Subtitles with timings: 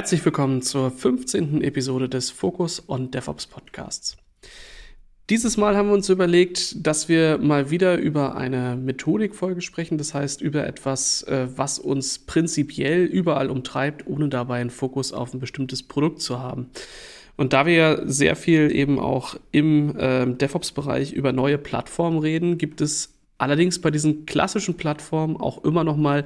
[0.00, 1.60] Herzlich willkommen zur 15.
[1.60, 4.16] Episode des Focus on DevOps Podcasts.
[5.28, 10.14] Dieses Mal haben wir uns überlegt, dass wir mal wieder über eine Methodikfolge sprechen, das
[10.14, 15.38] heißt über etwas, äh, was uns prinzipiell überall umtreibt, ohne dabei einen Fokus auf ein
[15.38, 16.70] bestimmtes Produkt zu haben.
[17.36, 22.80] Und da wir sehr viel eben auch im äh, DevOps-Bereich über neue Plattformen reden, gibt
[22.80, 26.24] es allerdings bei diesen klassischen Plattformen auch immer noch mal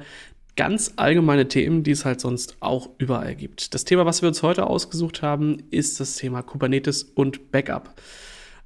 [0.55, 3.73] ganz allgemeine Themen, die es halt sonst auch überall gibt.
[3.73, 7.95] Das Thema, was wir uns heute ausgesucht haben, ist das Thema Kubernetes und Backup.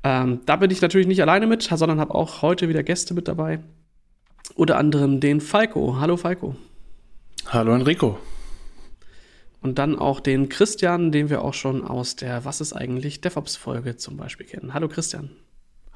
[0.03, 3.27] Ähm, da bin ich natürlich nicht alleine mit, sondern habe auch heute wieder Gäste mit
[3.27, 3.59] dabei.
[4.55, 5.97] Unter anderem den Falco.
[5.99, 6.55] Hallo Falco.
[7.47, 8.19] Hallo Enrico.
[9.61, 13.97] Und dann auch den Christian, den wir auch schon aus der Was ist eigentlich DevOps-Folge
[13.97, 14.73] zum Beispiel kennen.
[14.73, 15.31] Hallo Christian.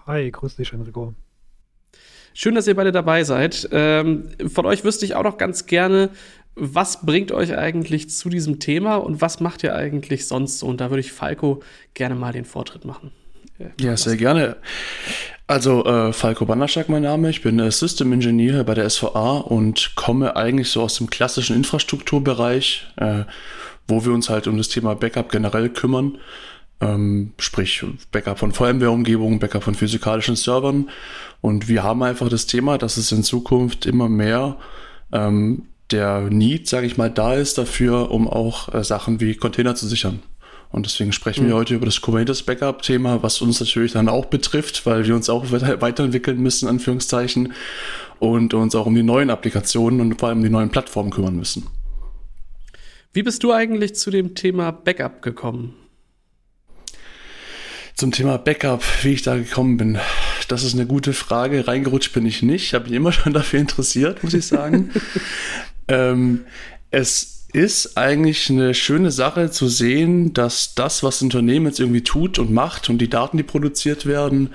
[0.05, 1.13] Hi, grüß dich Enrico.
[2.33, 3.69] Schön, dass ihr beide dabei seid.
[3.71, 6.09] Ähm, von euch wüsste ich auch noch ganz gerne,
[6.55, 10.67] was bringt euch eigentlich zu diesem Thema und was macht ihr eigentlich sonst so?
[10.67, 11.61] Und da würde ich Falco
[11.93, 13.11] gerne mal den Vortritt machen.
[13.59, 14.57] Äh, ja, sehr gerne.
[15.47, 19.95] Also äh, Falco Banderschak mein Name, ich bin äh, System Engineer bei der SVA und
[19.95, 23.23] komme eigentlich so aus dem klassischen Infrastrukturbereich, äh,
[23.87, 26.17] wo wir uns halt um das Thema Backup generell kümmern.
[26.81, 30.89] Ähm, sprich Backup von VMware-Umgebungen, Backup von physikalischen Servern
[31.39, 34.57] und wir haben einfach das Thema, dass es in Zukunft immer mehr
[35.11, 39.75] ähm, der Need, sage ich mal, da ist dafür, um auch äh, Sachen wie Container
[39.75, 40.19] zu sichern.
[40.71, 41.49] Und deswegen sprechen mhm.
[41.49, 45.29] wir heute über das Kubernetes Backup-Thema, was uns natürlich dann auch betrifft, weil wir uns
[45.29, 47.53] auch weiterentwickeln müssen, Anführungszeichen,
[48.19, 51.67] und uns auch um die neuen Applikationen und vor allem die neuen Plattformen kümmern müssen.
[53.11, 55.75] Wie bist du eigentlich zu dem Thema Backup gekommen?
[58.03, 59.97] Zum Thema Backup, wie ich da gekommen bin
[60.53, 61.67] das ist eine gute Frage.
[61.67, 62.65] Reingerutscht bin ich nicht.
[62.65, 64.91] Ich habe mich immer schon dafür interessiert, muss ich sagen.
[65.87, 66.41] ähm,
[66.91, 72.03] es ist eigentlich eine schöne Sache zu sehen, dass das, was das Unternehmen jetzt irgendwie
[72.03, 74.49] tut und macht und die Daten, die produziert werden,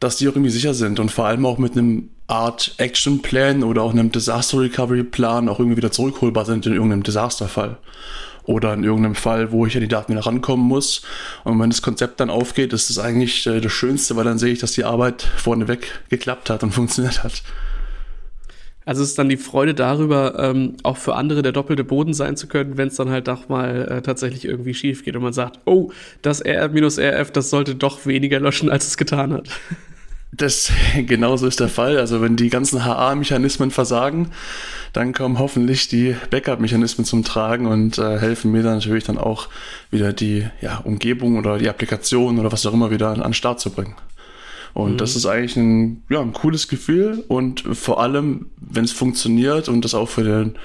[0.00, 3.62] dass die auch irgendwie sicher sind und vor allem auch mit einem Art Action Plan
[3.62, 7.78] oder auch einem Disaster Recovery Plan auch irgendwie wieder zurückholbar sind in irgendeinem Desasterfall
[8.46, 11.02] oder in irgendeinem Fall, wo ich an die Daten wieder rankommen muss.
[11.44, 14.52] Und wenn das Konzept dann aufgeht, ist das eigentlich äh, das Schönste, weil dann sehe
[14.52, 17.42] ich, dass die Arbeit vorneweg geklappt hat und funktioniert hat.
[18.86, 22.36] Also es ist dann die Freude darüber, ähm, auch für andere der doppelte Boden sein
[22.36, 25.32] zu können, wenn es dann halt doch mal äh, tatsächlich irgendwie schief geht und man
[25.32, 25.90] sagt, oh,
[26.22, 29.48] das RF-RF, das sollte doch weniger löschen, als es getan hat.
[30.32, 30.72] Das
[31.06, 31.98] genauso ist der Fall.
[31.98, 34.32] Also wenn die ganzen HA-Mechanismen versagen,
[34.92, 39.48] dann kommen hoffentlich die Backup-Mechanismen zum Tragen und äh, helfen mir dann natürlich dann auch
[39.90, 43.60] wieder die ja, Umgebung oder die Applikation oder was auch immer wieder an, an Start
[43.60, 43.94] zu bringen.
[44.74, 44.96] Und mhm.
[44.98, 49.84] das ist eigentlich ein, ja, ein cooles Gefühl und vor allem, wenn es funktioniert und
[49.86, 50.56] das auch für den,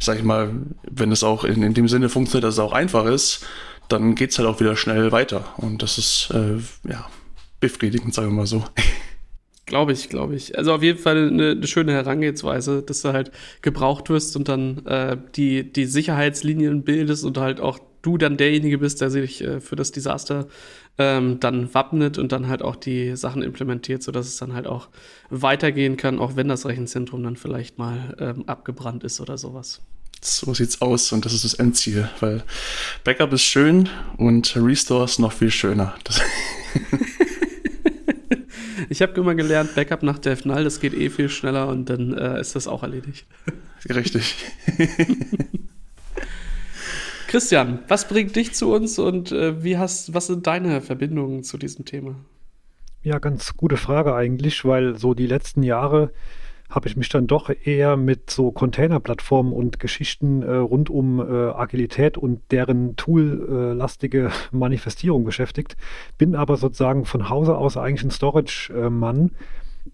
[0.00, 0.50] sag ich mal,
[0.90, 3.46] wenn es auch in, in dem Sinne funktioniert, dass es auch einfach ist,
[3.88, 5.44] dann geht es halt auch wieder schnell weiter.
[5.56, 6.58] Und das ist, äh,
[6.90, 7.06] ja,
[7.64, 8.64] befriedigend, sagen wir mal so.
[9.66, 10.58] Glaube ich, glaube ich.
[10.58, 13.30] Also auf jeden Fall eine, eine, schöne Herangehensweise, dass du halt
[13.62, 18.76] gebraucht wirst und dann äh, die, die Sicherheitslinien bildest und halt auch du dann derjenige
[18.76, 20.48] bist, der sich äh, für das Desaster
[20.98, 24.90] ähm, dann wappnet und dann halt auch die Sachen implementiert, sodass es dann halt auch
[25.30, 29.80] weitergehen kann, auch wenn das Rechenzentrum dann vielleicht mal ähm, abgebrannt ist oder sowas.
[30.20, 32.44] So sieht's aus und das ist das Endziel, weil
[33.02, 33.88] Backup ist schön
[34.18, 35.94] und Restore ist noch viel schöner.
[38.94, 42.16] Ich habe immer gelernt, Backup nach Dev Null, das geht eh viel schneller und dann
[42.16, 43.26] äh, ist das auch erledigt.
[43.88, 44.36] Richtig.
[47.26, 51.58] Christian, was bringt dich zu uns und äh, wie hast, was sind deine Verbindungen zu
[51.58, 52.14] diesem Thema?
[53.02, 56.12] Ja, ganz gute Frage eigentlich, weil so die letzten Jahre
[56.70, 61.50] habe ich mich dann doch eher mit so Container-Plattformen und Geschichten äh, rund um äh,
[61.50, 65.76] Agilität und deren toollastige Manifestierung beschäftigt.
[66.18, 69.30] Bin aber sozusagen von Hause aus eigentlich ein Storage-Mann.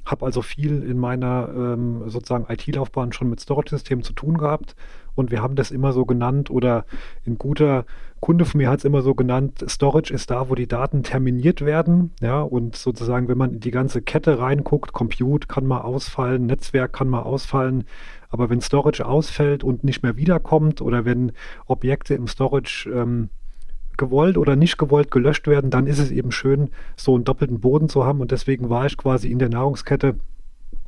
[0.04, 4.74] habe also viel in meiner ähm, sozusagen IT-Laufbahn schon mit Storage-Systemen zu tun gehabt
[5.14, 6.84] und wir haben das immer so genannt oder
[7.26, 7.84] ein guter
[8.20, 11.62] Kunde von mir hat es immer so genannt, Storage ist da, wo die Daten terminiert
[11.64, 12.12] werden.
[12.20, 16.92] Ja, und sozusagen, wenn man in die ganze Kette reinguckt, Compute kann mal ausfallen, Netzwerk
[16.92, 17.84] kann mal ausfallen.
[18.28, 21.32] Aber wenn Storage ausfällt und nicht mehr wiederkommt oder wenn
[21.66, 23.30] Objekte im Storage ähm,
[23.96, 27.88] gewollt oder nicht gewollt gelöscht werden, dann ist es eben schön, so einen doppelten Boden
[27.88, 28.20] zu haben.
[28.20, 30.16] Und deswegen war ich quasi in der Nahrungskette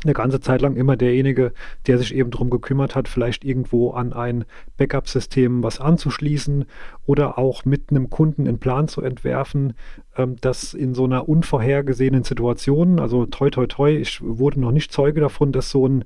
[0.05, 1.53] eine ganze Zeit lang immer derjenige,
[1.87, 4.45] der sich eben darum gekümmert hat, vielleicht irgendwo an ein
[4.77, 6.65] Backup-System was anzuschließen
[7.07, 9.75] oder auch mit einem Kunden einen Plan zu entwerfen,
[10.17, 14.93] ähm, dass in so einer unvorhergesehenen Situation, also toi toi toi, ich wurde noch nicht
[14.93, 16.05] Zeuge davon, dass so ein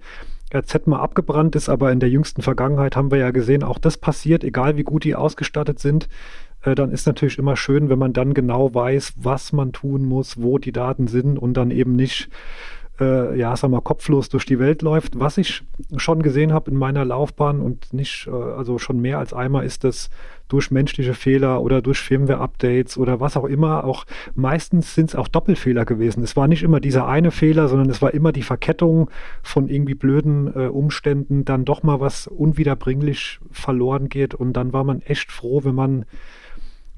[0.54, 3.96] RZ mal abgebrannt ist, aber in der jüngsten Vergangenheit haben wir ja gesehen, auch das
[3.96, 6.08] passiert, egal wie gut die ausgestattet sind.
[6.62, 10.40] Äh, dann ist natürlich immer schön, wenn man dann genau weiß, was man tun muss,
[10.40, 12.28] wo die Daten sind und dann eben nicht
[13.00, 15.18] äh, ja, sag mal, kopflos durch die Welt läuft.
[15.18, 15.62] Was ich
[15.96, 19.84] schon gesehen habe in meiner Laufbahn und nicht, äh, also schon mehr als einmal, ist
[19.84, 20.10] das
[20.48, 24.04] durch menschliche Fehler oder durch Firmware-Updates oder was auch immer, auch
[24.34, 26.22] meistens sind es auch Doppelfehler gewesen.
[26.22, 29.10] Es war nicht immer dieser eine Fehler, sondern es war immer die Verkettung
[29.42, 34.84] von irgendwie blöden äh, Umständen, dann doch mal was unwiederbringlich verloren geht und dann war
[34.84, 36.04] man echt froh, wenn man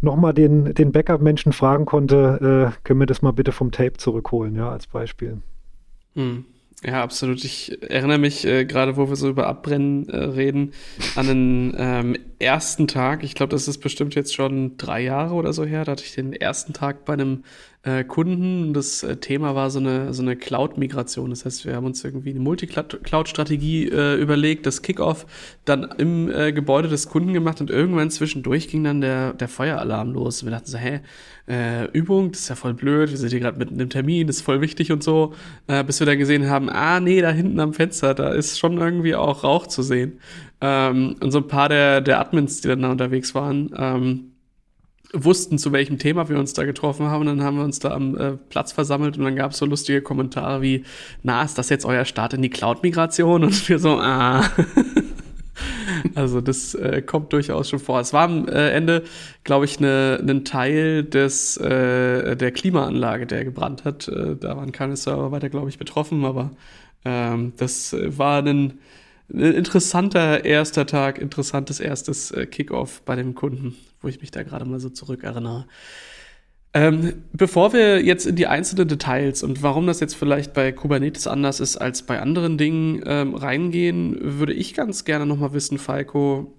[0.01, 4.55] nochmal den, den Backup-Menschen fragen konnte, äh, können wir das mal bitte vom Tape zurückholen,
[4.55, 5.39] ja, als Beispiel.
[6.19, 6.45] Hm.
[6.85, 7.45] Ja, absolut.
[7.45, 10.73] Ich erinnere mich äh, gerade, wo wir so über Abbrennen äh, reden,
[11.17, 13.25] an den ähm, ersten Tag.
[13.25, 15.85] Ich glaube, das ist bestimmt jetzt schon drei Jahre oder so her.
[15.85, 17.45] Da hatte ich den ersten Tag bei einem
[17.83, 18.75] äh, Kunden.
[18.75, 21.31] Das äh, Thema war so eine, so eine Cloud-Migration.
[21.31, 25.27] Das heißt, wir haben uns irgendwie eine Multi-Cloud-Strategie äh, überlegt, das Kickoff
[25.65, 30.13] dann im äh, Gebäude des Kunden gemacht und irgendwann zwischendurch ging dann der, der Feueralarm
[30.13, 30.45] los.
[30.45, 31.01] Wir dachten so, hä,
[31.49, 34.37] äh, Übung, das ist ja voll blöd, wir sind hier gerade mitten im Termin, das
[34.37, 35.35] ist voll wichtig und so,
[35.67, 38.79] äh, bis wir dann gesehen haben, ah nee, da hinten am Fenster, da ist schon
[38.79, 40.21] irgendwie auch Rauch zu sehen.
[40.61, 44.33] Ähm, und so ein paar der, der Admins, die dann da unterwegs waren, ähm,
[45.13, 47.23] wussten, zu welchem Thema wir uns da getroffen haben.
[47.23, 49.67] Und dann haben wir uns da am äh, Platz versammelt und dann gab es so
[49.67, 50.85] lustige Kommentare wie,
[51.23, 53.45] na, ist das jetzt euer Start in die Cloud-Migration?
[53.49, 54.45] Und wir so, ah.
[56.15, 58.01] also das äh, kommt durchaus schon vor.
[58.01, 59.05] Es war am äh, Ende,
[59.45, 64.09] glaube ich, ne, ein Teil des, äh, der Klimaanlage, der gebrannt hat.
[64.09, 66.51] Äh, da waren keine Server weiter, glaube ich, betroffen, aber
[67.05, 68.79] ähm, das war ein ein
[69.29, 74.65] interessanter erster Tag, interessantes erstes äh, Kickoff bei dem Kunden, wo ich mich da gerade
[74.65, 75.67] mal so zurückerinnere.
[76.75, 81.27] Ähm, bevor wir jetzt in die einzelnen Details und warum das jetzt vielleicht bei Kubernetes
[81.27, 85.79] anders ist als bei anderen Dingen ähm, reingehen, würde ich ganz gerne noch mal wissen,
[85.79, 86.55] Falco,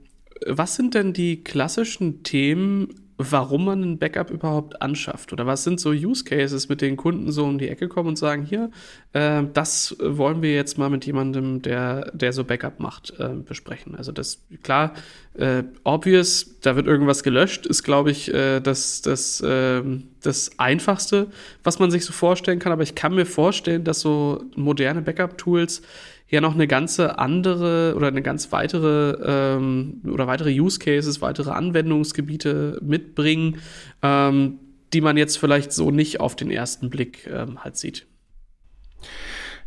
[0.48, 5.81] was sind denn die klassischen Themen warum man ein Backup überhaupt anschafft oder was sind
[5.81, 8.71] so Use Cases, mit denen Kunden so um die Ecke kommen und sagen, hier,
[9.12, 13.95] äh, das wollen wir jetzt mal mit jemandem, der, der so Backup macht, äh, besprechen.
[13.95, 14.94] Also das, klar,
[15.33, 19.81] äh, obvious, da wird irgendwas gelöscht, ist, glaube ich, äh, das, das, äh,
[20.21, 21.27] das Einfachste,
[21.62, 25.81] was man sich so vorstellen kann, aber ich kann mir vorstellen, dass so moderne Backup-Tools
[26.30, 31.52] ja noch eine ganze andere oder eine ganz weitere ähm, oder weitere Use Cases, weitere
[31.52, 33.58] Anwendungsgebiete mitbringen,
[34.02, 34.60] ähm,
[34.94, 38.06] die man jetzt vielleicht so nicht auf den ersten Blick ähm, halt sieht.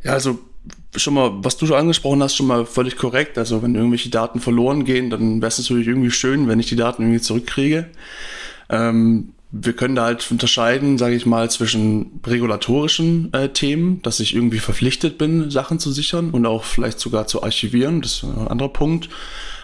[0.03, 0.39] Ja, also
[0.97, 3.39] schon mal, was du schon angesprochen hast, schon mal völlig korrekt.
[3.39, 6.77] Also wenn irgendwelche Daten verloren gehen, dann wäre es natürlich irgendwie schön, wenn ich die
[6.77, 7.89] Daten irgendwie zurückkriege.
[8.69, 14.35] Ähm, wir können da halt unterscheiden, sage ich mal, zwischen regulatorischen äh, Themen, dass ich
[14.35, 18.01] irgendwie verpflichtet bin, Sachen zu sichern und auch vielleicht sogar zu archivieren.
[18.01, 19.11] Das ist ein anderer Punkt.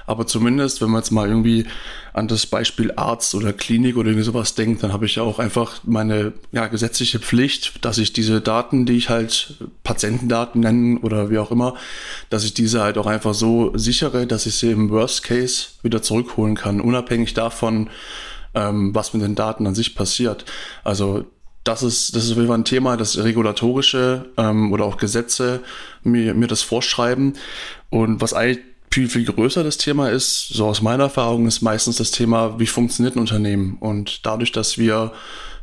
[0.06, 1.66] Aber zumindest, wenn man jetzt mal irgendwie
[2.14, 5.38] an das Beispiel Arzt oder Klinik oder irgendwie sowas denkt, dann habe ich ja auch
[5.38, 11.28] einfach meine ja, gesetzliche Pflicht, dass ich diese Daten, die ich halt Patientendaten nennen oder
[11.28, 11.74] wie auch immer,
[12.30, 16.00] dass ich diese halt auch einfach so sichere, dass ich sie im Worst Case wieder
[16.00, 17.90] zurückholen kann, unabhängig davon,
[18.54, 20.44] ähm, was mit den Daten an sich passiert.
[20.84, 21.24] Also
[21.64, 25.60] das ist, das ist auf jeden Fall ein Thema, das regulatorische ähm, oder auch Gesetze
[26.02, 27.34] mir, mir das vorschreiben.
[27.90, 31.96] Und was eigentlich viel, viel größer das Thema ist, so aus meiner Erfahrung, ist meistens
[31.96, 33.76] das Thema, wie funktioniert ein Unternehmen.
[33.80, 35.12] Und dadurch, dass wir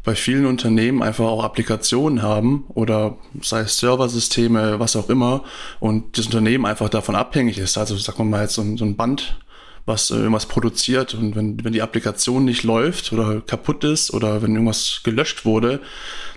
[0.03, 5.43] bei vielen Unternehmen einfach auch Applikationen haben oder sei es Serversysteme, was auch immer,
[5.79, 7.77] und das Unternehmen einfach davon abhängig ist.
[7.77, 9.35] Also sagen wir mal jetzt so so ein Band,
[9.85, 14.41] was äh, irgendwas produziert und wenn, wenn die Applikation nicht läuft oder kaputt ist oder
[14.41, 15.81] wenn irgendwas gelöscht wurde,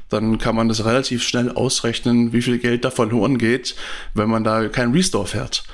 [0.08, 3.74] dann kann man das relativ schnell ausrechnen, wie viel Geld da verloren geht,
[4.14, 5.64] wenn man da keinen Restore fährt.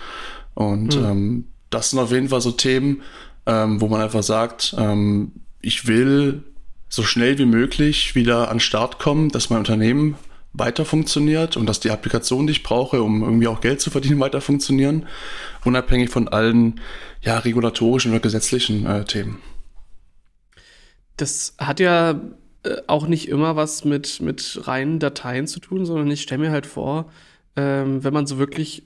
[0.55, 1.05] Und mhm.
[1.05, 3.03] ähm, das sind auf jeden Fall so Themen,
[3.47, 6.43] ähm, wo man einfach sagt, ähm, ich will
[6.89, 10.17] so schnell wie möglich wieder an Start kommen, dass mein Unternehmen
[10.55, 14.21] weiter funktioniert und dass die Applikation, die ich brauche, um irgendwie auch Geld zu verdienen,
[14.21, 15.07] weiter funktionieren,
[15.65, 16.81] unabhängig von allen
[17.21, 19.43] ja, regulatorischen oder gesetzlichen äh, Themen.
[21.17, 22.21] Das hat ja
[22.63, 26.51] äh, auch nicht immer was mit, mit reinen Dateien zu tun, sondern ich stelle mir
[26.53, 27.11] halt vor,
[27.57, 28.85] ähm, wenn man so wirklich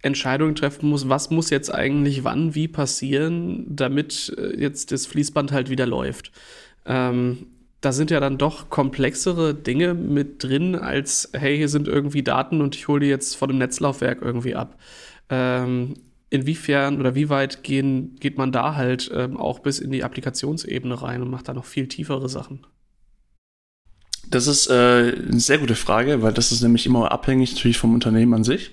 [0.00, 5.52] Entscheidungen treffen muss, was muss jetzt eigentlich wann wie passieren, damit äh, jetzt das Fließband
[5.52, 6.32] halt wieder läuft.
[6.86, 7.46] Ähm,
[7.82, 12.60] da sind ja dann doch komplexere Dinge mit drin, als hey, hier sind irgendwie Daten
[12.60, 14.78] und ich hole die jetzt von dem Netzlaufwerk irgendwie ab.
[15.28, 15.94] Ähm,
[16.30, 21.02] inwiefern oder wie weit gehen, geht man da halt ähm, auch bis in die Applikationsebene
[21.02, 22.64] rein und macht da noch viel tiefere Sachen?
[24.28, 27.94] Das ist äh, eine sehr gute Frage, weil das ist nämlich immer abhängig natürlich vom
[27.94, 28.70] Unternehmen an sich.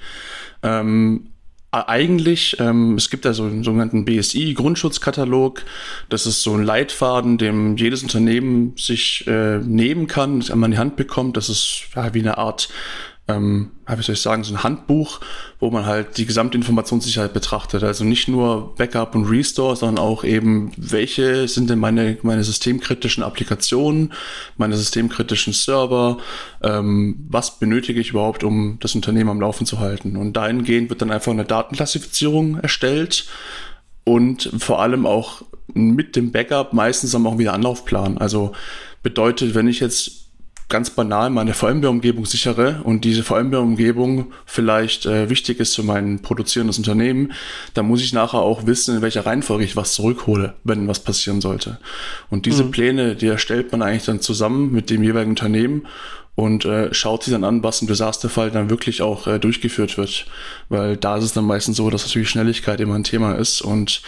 [0.61, 1.31] Ähm,
[1.71, 5.63] eigentlich, ähm, es gibt da so einen sogenannten BSI-Grundschutzkatalog.
[6.09, 10.71] Das ist so ein Leitfaden, dem jedes Unternehmen sich äh, nehmen kann, das einmal in
[10.71, 11.37] die Hand bekommt.
[11.37, 12.69] Das ist ja, wie eine Art
[13.29, 15.21] ähm, wie soll ich sagen, so ein Handbuch,
[15.59, 17.83] wo man halt die gesamte Informationssicherheit betrachtet.
[17.83, 23.23] Also nicht nur Backup und Restore, sondern auch eben, welche sind denn meine, meine systemkritischen
[23.23, 24.13] Applikationen,
[24.57, 26.17] meine systemkritischen Server,
[26.63, 30.17] ähm, was benötige ich überhaupt, um das Unternehmen am Laufen zu halten.
[30.17, 33.27] Und dahingehend wird dann einfach eine Datenklassifizierung erstellt
[34.05, 35.43] und vor allem auch
[35.73, 38.17] mit dem Backup meistens dann auch wieder Anlaufplan.
[38.17, 38.53] Also
[39.03, 40.28] bedeutet, wenn ich jetzt
[40.69, 46.77] ganz banal meine VMware-Umgebung sichere und diese VMware-Umgebung vielleicht äh, wichtig ist für mein produzierendes
[46.77, 47.33] Unternehmen,
[47.73, 51.41] dann muss ich nachher auch wissen, in welcher Reihenfolge ich was zurückhole, wenn was passieren
[51.41, 51.79] sollte.
[52.29, 52.71] Und diese mhm.
[52.71, 55.87] Pläne, die erstellt man eigentlich dann zusammen mit dem jeweiligen Unternehmen
[56.35, 60.25] und äh, schaut sich dann an, was im Desasterfall dann wirklich auch äh, durchgeführt wird.
[60.69, 64.01] Weil da ist es dann meistens so, dass natürlich Schnelligkeit immer ein Thema ist und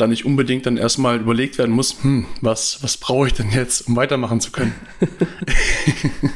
[0.00, 3.88] da nicht unbedingt dann erstmal überlegt werden muss, hm, was, was brauche ich denn jetzt,
[3.88, 4.74] um weitermachen zu können.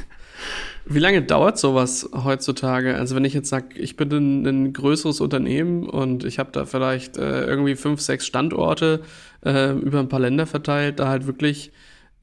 [0.87, 2.97] Wie lange dauert sowas heutzutage?
[2.97, 6.67] Also wenn ich jetzt sage, ich bin ein, ein, größeres Unternehmen und ich habe da
[6.67, 9.01] vielleicht äh, irgendwie fünf, sechs Standorte
[9.47, 11.73] äh, über ein paar Länder verteilt, da halt wirklich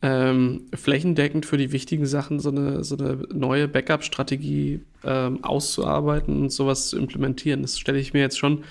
[0.03, 6.51] ähm, flächendeckend für die wichtigen Sachen so eine, so eine neue Backup-Strategie ähm, auszuarbeiten und
[6.51, 7.63] sowas zu implementieren.
[7.63, 8.63] Das stelle ich mir jetzt schon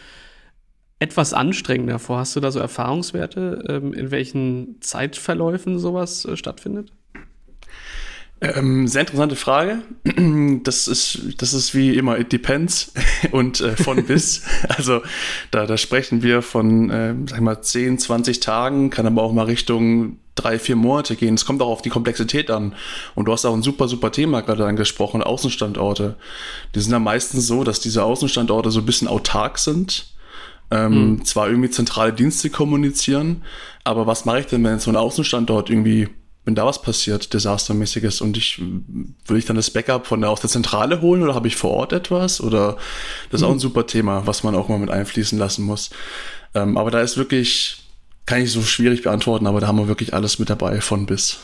[1.01, 2.19] etwas anstrengender vor.
[2.19, 6.93] Hast du da so Erfahrungswerte, ähm, in welchen Zeitverläufen sowas äh, stattfindet?
[8.43, 9.83] Ähm, sehr interessante Frage.
[10.63, 12.93] Das ist, das ist wie immer, it depends
[13.31, 14.43] und äh, von bis.
[14.69, 15.01] Also
[15.51, 19.33] da, da sprechen wir von, äh, sag ich mal, 10, 20 Tagen, kann aber auch
[19.33, 21.35] mal Richtung drei, vier Monate gehen.
[21.35, 22.75] Es kommt auch auf die Komplexität an.
[23.15, 26.17] Und du hast auch ein super, super Thema gerade angesprochen, Außenstandorte.
[26.75, 30.13] Die sind ja meistens so, dass diese Außenstandorte so ein bisschen autark sind
[30.71, 31.25] ähm, mhm.
[31.25, 33.43] Zwar irgendwie zentrale Dienste kommunizieren,
[33.85, 36.09] aber was mache ich denn, wenn so ein Außenstandort irgendwie,
[36.45, 38.61] wenn da was passiert, desastermäßiges und ich,
[39.27, 41.73] will ich dann das Backup von der, aus der Zentrale holen oder habe ich vor
[41.73, 42.41] Ort etwas?
[42.41, 42.77] Oder
[43.31, 43.47] das ist mhm.
[43.47, 45.91] auch ein super Thema, was man auch mal mit einfließen lassen muss.
[46.55, 47.83] Ähm, aber da ist wirklich,
[48.27, 51.39] kann ich so schwierig beantworten, aber da haben wir wirklich alles mit dabei von bis.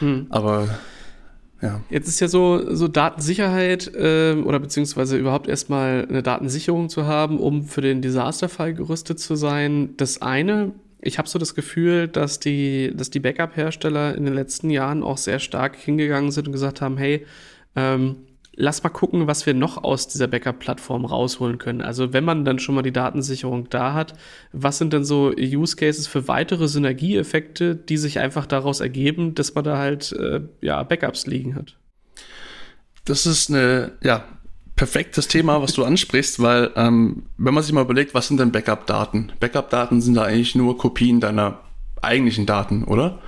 [0.00, 0.26] Mhm.
[0.30, 0.78] Aber
[1.62, 1.80] ja.
[1.88, 7.38] Jetzt ist ja so, so Datensicherheit äh, oder beziehungsweise überhaupt erstmal eine Datensicherung zu haben,
[7.38, 9.94] um für den Desasterfall gerüstet zu sein.
[9.96, 14.68] Das eine, ich habe so das Gefühl, dass die, dass die Backup-Hersteller in den letzten
[14.68, 17.24] Jahren auch sehr stark hingegangen sind und gesagt haben, hey,
[17.74, 18.16] ähm,
[18.56, 21.82] lass mal gucken, was wir noch aus dieser Backup-Plattform rausholen können.
[21.82, 24.14] Also wenn man dann schon mal die Datensicherung da hat,
[24.52, 29.54] was sind denn so Use Cases für weitere Synergieeffekte, die sich einfach daraus ergeben, dass
[29.54, 31.76] man da halt äh, ja Backups liegen hat?
[33.04, 34.24] Das ist eine ja
[34.74, 38.52] perfektes Thema, was du ansprichst, weil ähm, wenn man sich mal überlegt, was sind denn
[38.52, 39.32] Backup-Daten?
[39.38, 41.60] Backup-Daten sind da eigentlich nur Kopien deiner
[42.02, 43.20] eigentlichen Daten, oder?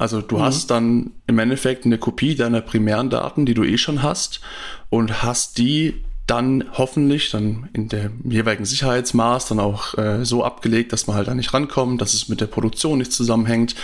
[0.00, 0.42] Also du mhm.
[0.42, 4.40] hast dann im Endeffekt eine Kopie deiner primären Daten, die du eh schon hast
[4.88, 10.94] und hast die dann hoffentlich dann in dem jeweiligen Sicherheitsmaß dann auch äh, so abgelegt,
[10.94, 13.74] dass man halt da nicht rankommt, dass es mit der Produktion nicht zusammenhängt.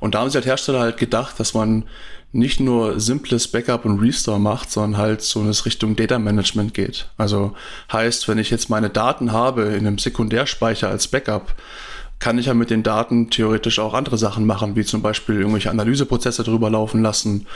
[0.00, 1.84] Und da haben sich halt Hersteller halt gedacht, dass man
[2.32, 7.08] nicht nur simples Backup und Restore macht, sondern halt so in Richtung Data Management geht.
[7.18, 7.54] Also
[7.92, 11.54] heißt, wenn ich jetzt meine Daten habe in einem Sekundärspeicher als Backup,
[12.18, 15.70] kann ich ja mit den Daten theoretisch auch andere Sachen machen, wie zum Beispiel irgendwelche
[15.70, 17.46] Analyseprozesse drüber laufen lassen,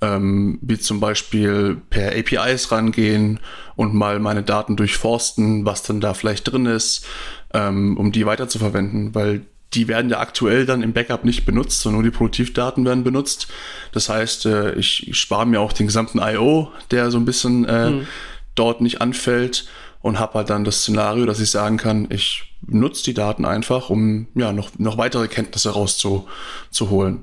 [0.00, 3.40] ähm, wie zum Beispiel per APIs rangehen
[3.74, 7.04] und mal meine Daten durchforsten, was dann da vielleicht drin ist,
[7.52, 9.42] ähm, um die weiterzuverwenden, weil
[9.74, 13.48] die werden ja aktuell dann im Backup nicht benutzt, sondern nur die Produktivdaten werden benutzt.
[13.92, 17.90] Das heißt, äh, ich, spare mir auch den gesamten I.O., der so ein bisschen äh,
[17.90, 18.06] mhm.
[18.54, 19.66] dort nicht anfällt
[20.02, 23.88] und habe halt dann das Szenario, dass ich sagen kann, ich nutze die Daten einfach,
[23.88, 27.22] um ja noch, noch weitere Kenntnisse rauszuholen.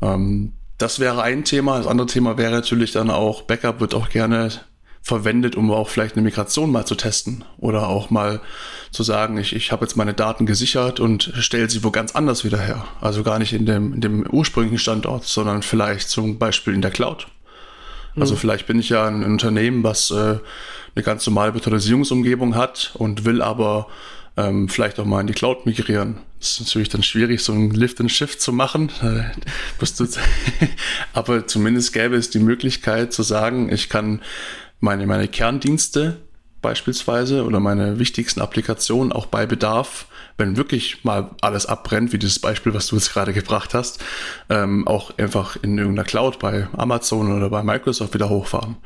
[0.00, 1.78] Ähm, das wäre ein Thema.
[1.78, 4.50] Das andere Thema wäre natürlich dann auch, Backup wird auch gerne
[5.02, 8.40] verwendet, um auch vielleicht eine Migration mal zu testen oder auch mal
[8.90, 12.44] zu sagen, ich, ich habe jetzt meine Daten gesichert und stelle sie wo ganz anders
[12.44, 12.84] wieder her.
[13.00, 16.90] Also gar nicht in dem, in dem ursprünglichen Standort, sondern vielleicht zum Beispiel in der
[16.90, 17.26] Cloud.
[18.16, 18.38] Also mhm.
[18.38, 20.38] vielleicht bin ich ja ein Unternehmen, was äh,
[20.98, 23.86] eine ganz normale Virtualisierungsumgebung hat und will aber
[24.36, 26.18] ähm, vielleicht auch mal in die Cloud migrieren.
[26.40, 28.90] Das ist natürlich dann schwierig, so ein Lift and Shift zu machen.
[31.12, 34.22] aber zumindest gäbe es die Möglichkeit zu sagen, ich kann
[34.80, 36.16] meine, meine Kerndienste
[36.62, 40.06] beispielsweise oder meine wichtigsten Applikationen auch bei Bedarf,
[40.38, 44.02] wenn wirklich mal alles abbrennt, wie dieses Beispiel, was du jetzt gerade gebracht hast,
[44.48, 48.76] ähm, auch einfach in irgendeiner Cloud bei Amazon oder bei Microsoft wieder hochfahren.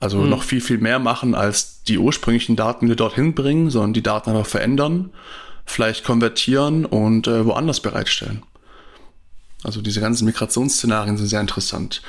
[0.00, 0.28] Also mhm.
[0.28, 4.30] noch viel, viel mehr machen, als die ursprünglichen Daten wieder dorthin bringen, sondern die Daten
[4.30, 5.10] einfach verändern,
[5.64, 8.42] vielleicht konvertieren und äh, woanders bereitstellen.
[9.62, 12.02] Also diese ganzen Migrationsszenarien sind sehr interessant.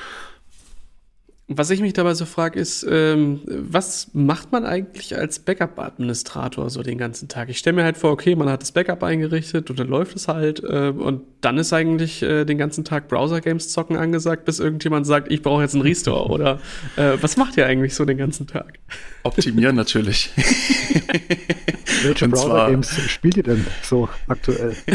[1.52, 6.84] Was ich mich dabei so frage, ist, ähm, was macht man eigentlich als Backup-Administrator so
[6.84, 7.50] den ganzen Tag?
[7.50, 10.28] Ich stelle mir halt vor, okay, man hat das Backup eingerichtet und dann läuft es
[10.28, 15.08] halt äh, und dann ist eigentlich äh, den ganzen Tag Browser-Games zocken angesagt, bis irgendjemand
[15.08, 16.60] sagt, ich brauche jetzt einen Restore oder
[16.98, 18.78] äh, was macht ihr eigentlich so den ganzen Tag?
[19.24, 20.30] Optimieren natürlich.
[22.04, 24.76] Welche Browser-Games spielt ihr denn so aktuell?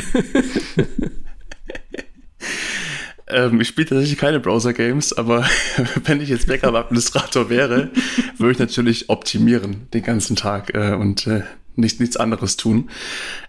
[3.26, 5.44] Ähm, ich spiele tatsächlich keine Browser-Games, aber
[6.04, 7.90] wenn ich jetzt Backup-Administrator wäre,
[8.38, 11.42] würde ich natürlich optimieren den ganzen Tag äh, und äh,
[11.76, 12.90] nicht, nichts anderes tun.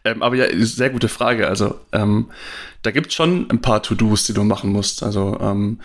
[0.03, 1.48] Ähm, aber ja, sehr gute Frage.
[1.48, 2.29] Also ähm,
[2.82, 5.03] da gibt es schon ein paar To-Dos, die du machen musst.
[5.03, 5.79] Also ähm,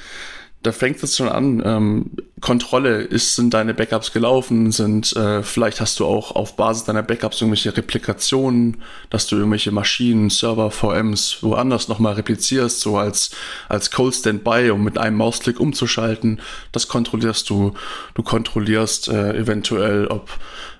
[0.62, 1.62] da fängt es schon an.
[1.64, 4.72] Ähm, Kontrolle, ist, sind deine Backups gelaufen?
[4.72, 9.72] Sind, äh, vielleicht hast du auch auf Basis deiner Backups irgendwelche Replikationen, dass du irgendwelche
[9.72, 13.30] Maschinen, Server, VMs woanders nochmal replizierst, so als,
[13.68, 16.40] als Cold Standby, um mit einem Mausklick umzuschalten.
[16.72, 17.72] Das kontrollierst du.
[18.14, 20.28] Du kontrollierst äh, eventuell, ob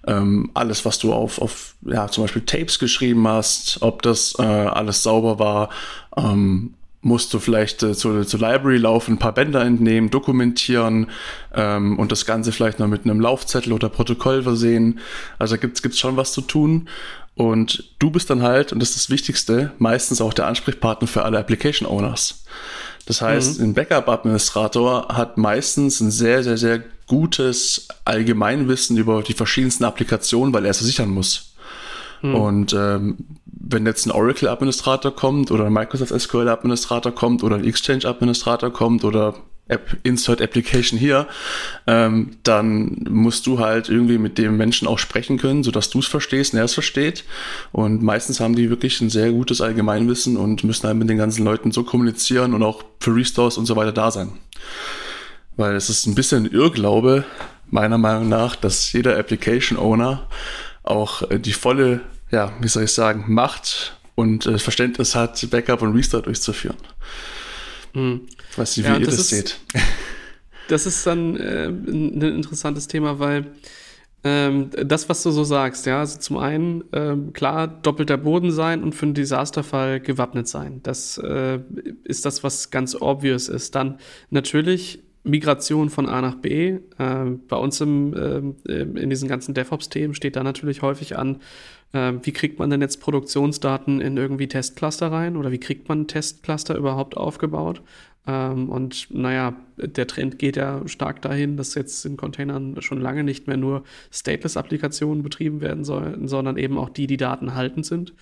[0.06, 4.42] ähm, alles, was du auf, auf ja, zum Beispiel Tapes geschrieben hast, ob das äh,
[4.42, 5.70] alles sauber war,
[6.16, 11.06] ähm, musst du vielleicht äh, zur, zur Library laufen, ein paar Bänder entnehmen, dokumentieren
[11.54, 15.00] ähm, und das Ganze vielleicht noch mit einem Laufzettel oder Protokoll versehen.
[15.38, 16.88] Also gibt's gibt's schon was zu tun.
[17.34, 21.22] Und du bist dann halt, und das ist das Wichtigste, meistens auch der Ansprechpartner für
[21.22, 22.44] alle Application Owners.
[23.06, 23.66] Das heißt, mhm.
[23.66, 30.66] ein Backup-Administrator hat meistens ein sehr, sehr, sehr gutes Allgemeinwissen über die verschiedensten Applikationen, weil
[30.66, 31.54] er es sichern muss.
[32.22, 32.34] Mhm.
[32.34, 33.16] Und ähm,
[33.52, 39.34] wenn jetzt ein Oracle-Administrator kommt oder ein Microsoft SQL-Administrator kommt oder ein Exchange-Administrator kommt oder
[39.70, 41.28] App, Insert Application hier,
[41.86, 46.06] ähm, dann musst du halt irgendwie mit dem Menschen auch sprechen können, sodass du es
[46.06, 47.24] verstehst und er es versteht.
[47.72, 51.44] Und meistens haben die wirklich ein sehr gutes Allgemeinwissen und müssen halt mit den ganzen
[51.44, 54.32] Leuten so kommunizieren und auch für Restores und so weiter da sein.
[55.56, 57.24] Weil es ist ein bisschen Irrglaube,
[57.70, 60.26] meiner Meinung nach, dass jeder Application Owner
[60.82, 65.82] auch äh, die volle ja, wie soll ich sagen, Macht und äh, Verständnis hat, Backup
[65.82, 66.76] und Restart durchzuführen.
[67.94, 68.26] Hm.
[68.50, 69.58] Ich weiß nicht, wie ja, ihr das, das seht.
[70.68, 73.46] Das ist dann äh, ein interessantes Thema, weil
[74.22, 78.82] ähm, das, was du so sagst, ja, also zum einen, ähm, klar, doppelter Boden sein
[78.82, 80.80] und für einen Desasterfall gewappnet sein.
[80.82, 81.60] Das äh,
[82.04, 83.74] ist das, was ganz obvious ist.
[83.74, 86.78] Dann natürlich Migration von A nach B.
[86.98, 91.38] Äh, bei uns im, äh, in diesen ganzen DevOps-Themen steht da natürlich häufig an,
[91.92, 96.06] äh, wie kriegt man denn jetzt Produktionsdaten in irgendwie Testcluster rein oder wie kriegt man
[96.06, 97.82] Testcluster überhaupt aufgebaut?
[98.26, 103.24] Ähm, und naja, der Trend geht ja stark dahin, dass jetzt in Containern schon lange
[103.24, 108.12] nicht mehr nur Stateless-Applikationen betrieben werden sollen, sondern eben auch die, die Daten haltend sind.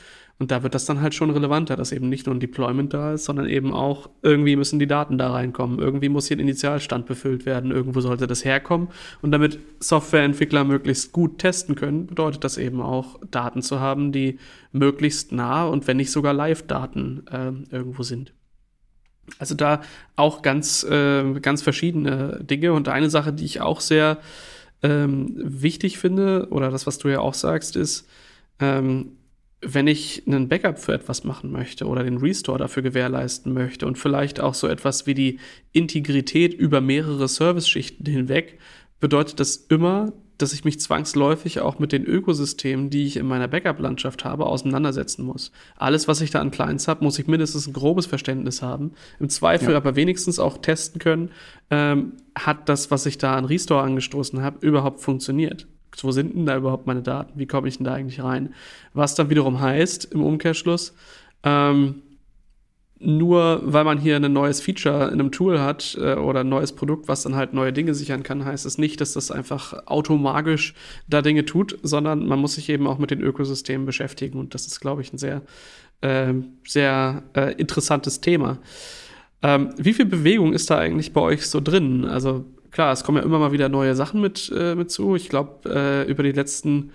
[0.40, 3.14] Und da wird das dann halt schon relevanter, dass eben nicht nur ein Deployment da
[3.14, 5.80] ist, sondern eben auch irgendwie müssen die Daten da reinkommen.
[5.80, 7.72] Irgendwie muss hier ein Initialstand befüllt werden.
[7.72, 8.88] Irgendwo sollte das herkommen.
[9.20, 14.38] Und damit Softwareentwickler möglichst gut testen können, bedeutet das eben auch, Daten zu haben, die
[14.72, 18.32] möglichst nah und wenn nicht sogar Live-Daten äh, irgendwo sind.
[19.38, 19.82] Also da
[20.16, 22.72] auch ganz, äh, ganz verschiedene Dinge.
[22.72, 24.18] Und eine Sache, die ich auch sehr
[24.82, 28.08] ähm, wichtig finde, oder das, was du ja auch sagst, ist,
[28.60, 29.12] ähm,
[29.60, 33.98] wenn ich einen Backup für etwas machen möchte oder den Restore dafür gewährleisten möchte und
[33.98, 35.40] vielleicht auch so etwas wie die
[35.72, 38.58] Integrität über mehrere Service-Schichten hinweg,
[39.00, 43.48] bedeutet das immer, dass ich mich zwangsläufig auch mit den Ökosystemen, die ich in meiner
[43.48, 45.50] Backup-Landschaft habe, auseinandersetzen muss.
[45.76, 48.92] Alles, was ich da an Clients habe, muss ich mindestens ein grobes Verständnis haben.
[49.18, 49.76] Im Zweifel ja.
[49.76, 51.30] aber wenigstens auch testen können,
[51.70, 55.66] ähm, hat das, was ich da an Restore angestoßen habe, überhaupt funktioniert.
[56.00, 57.38] Wo sind denn da überhaupt meine Daten?
[57.38, 58.54] Wie komme ich denn da eigentlich rein?
[58.94, 60.94] Was dann wiederum heißt, im Umkehrschluss,
[61.42, 62.02] ähm,
[63.00, 66.72] nur weil man hier ein neues Feature in einem Tool hat äh, oder ein neues
[66.72, 70.74] Produkt, was dann halt neue Dinge sichern kann, heißt es nicht, dass das einfach automagisch
[71.08, 74.66] da Dinge tut, sondern man muss sich eben auch mit den Ökosystemen beschäftigen und das
[74.66, 75.42] ist, glaube ich, ein sehr,
[76.00, 76.34] äh,
[76.66, 78.58] sehr äh, interessantes Thema.
[79.42, 82.04] Ähm, wie viel Bewegung ist da eigentlich bei euch so drin?
[82.04, 85.14] Also klar, es kommen ja immer mal wieder neue Sachen mit, äh, mit zu.
[85.14, 86.90] Ich glaube, äh, über die letzten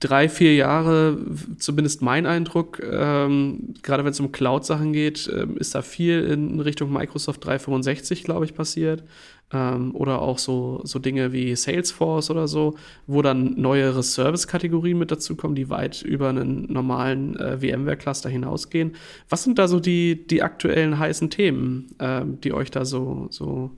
[0.00, 1.18] drei, vier Jahre,
[1.58, 6.60] zumindest mein Eindruck, ähm, gerade wenn es um Cloud-Sachen geht, ähm, ist da viel in
[6.60, 9.04] Richtung Microsoft 365, glaube ich, passiert.
[9.52, 12.74] ähm, oder auch so, so Dinge wie Salesforce oder so,
[13.06, 18.92] wo dann neuere Service-Kategorien mit dazukommen, die weit über einen normalen äh, VMware-Cluster hinausgehen.
[19.28, 23.70] Was sind da so die, die aktuellen heißen Themen, äh, die euch da so, so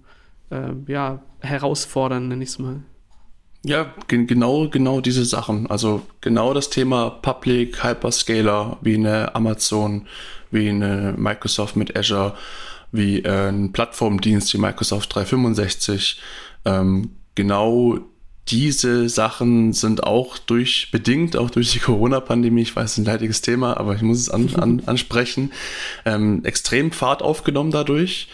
[0.51, 2.83] äh, ja, herausfordern, nenne ich es mal?
[3.67, 5.67] Ja, genau, genau diese Sachen.
[5.71, 10.07] Also genau das Thema Public, Hyperscaler, wie eine Amazon,
[10.51, 12.35] wie eine Microsoft mit Azure,
[12.93, 16.21] wie äh, ein Plattformdienst wie Microsoft 365.
[16.67, 18.01] Ähm, genau
[18.49, 23.79] diese Sachen sind auch durch, bedingt auch durch die Corona-Pandemie, ich weiß, ein leidiges Thema,
[23.79, 25.53] aber ich muss es an, an, ansprechen,
[26.05, 28.29] ähm, extrem Fahrt aufgenommen dadurch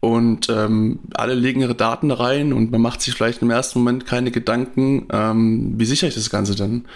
[0.00, 4.06] und ähm, alle legen ihre Daten rein und man macht sich vielleicht im ersten Moment
[4.06, 6.86] keine Gedanken, ähm, wie sichere ich das Ganze denn?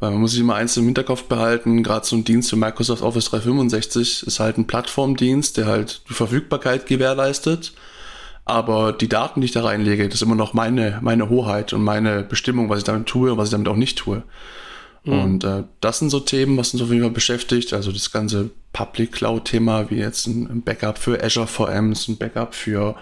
[0.00, 3.02] Weil man muss sich immer eins im Hinterkopf behalten, gerade so ein Dienst für Microsoft
[3.02, 7.72] Office 365 ist halt ein Plattformdienst, der halt die Verfügbarkeit gewährleistet.
[8.46, 11.82] Aber die Daten, die ich da reinlege, das ist immer noch meine, meine Hoheit und
[11.82, 14.22] meine Bestimmung, was ich damit tue und was ich damit auch nicht tue.
[15.06, 15.20] Mhm.
[15.20, 17.72] Und äh, das sind so Themen, was uns auf jeden Fall beschäftigt.
[17.72, 22.96] Also das ganze Public Cloud-Thema, wie jetzt ein, Backup für Azure VMs, ein Backup für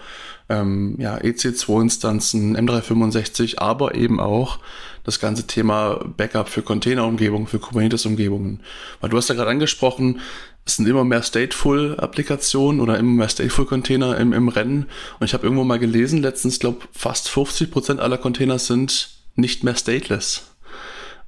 [0.47, 4.59] ähm, ja, EC2-Instanzen, M365, aber eben auch
[5.03, 8.61] das ganze Thema Backup für Container-Umgebungen, für Kubernetes-Umgebungen.
[9.01, 10.21] Weil du hast ja gerade angesprochen,
[10.65, 14.87] es sind immer mehr Stateful-Applikationen oder immer mehr Stateful-Container im, im Rennen.
[15.19, 19.63] Und ich habe irgendwo mal gelesen, letztens, glaube fast 50 Prozent aller Container sind nicht
[19.63, 20.54] mehr stateless.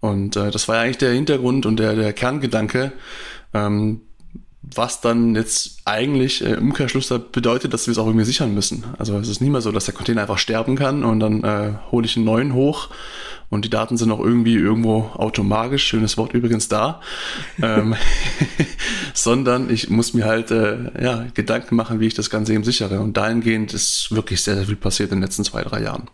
[0.08, 2.92] Und äh, das war ja eigentlich der Hintergrund und der, der Kerngedanke,
[3.54, 4.02] ähm,
[4.62, 8.84] was dann jetzt eigentlich äh, im Umkehrschluss bedeutet, dass wir es auch irgendwie sichern müssen.
[8.98, 11.74] Also es ist nicht mehr so, dass der Container einfach sterben kann und dann äh,
[11.92, 12.90] hole ich einen neuen hoch
[13.50, 17.02] und die Daten sind auch irgendwie irgendwo automatisch, schönes Wort übrigens da,
[17.62, 17.96] ähm,
[19.14, 23.00] sondern ich muss mir halt äh, ja, Gedanken machen, wie ich das Ganze eben sichere.
[23.00, 26.10] Und dahingehend ist wirklich sehr, sehr viel passiert in den letzten zwei, drei Jahren.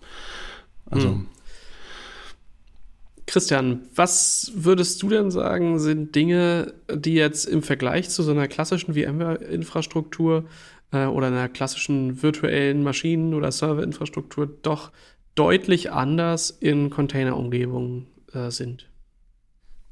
[0.92, 1.28] Also hm.
[3.34, 8.48] Christian, was würdest du denn sagen, sind Dinge, die jetzt im Vergleich zu so einer
[8.48, 10.46] klassischen VMware-Infrastruktur
[10.92, 14.92] äh, oder einer klassischen virtuellen Maschinen- oder Serverinfrastruktur doch
[15.34, 18.88] deutlich anders in Container-Umgebungen äh, sind?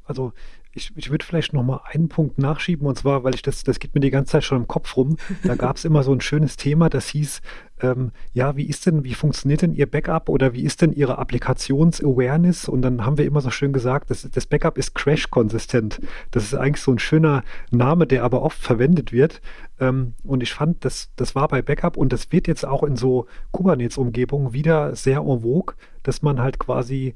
[0.03, 0.33] Also
[0.73, 3.79] ich, ich würde vielleicht noch mal einen Punkt nachschieben und zwar, weil ich das, das
[3.79, 5.17] geht mir die ganze Zeit schon im Kopf rum.
[5.43, 7.41] Da gab es immer so ein schönes Thema, das hieß,
[7.81, 11.17] ähm, ja, wie ist denn, wie funktioniert denn Ihr Backup oder wie ist denn Ihre
[11.17, 12.69] Applikations-Awareness?
[12.69, 15.99] Und dann haben wir immer so schön gesagt, das, das Backup ist crash-konsistent.
[16.31, 19.41] Das ist eigentlich so ein schöner Name, der aber oft verwendet wird.
[19.79, 22.95] Ähm, und ich fand, das, das war bei Backup und das wird jetzt auch in
[22.95, 27.15] so Kubernetes-Umgebungen wieder sehr en vogue, dass man halt quasi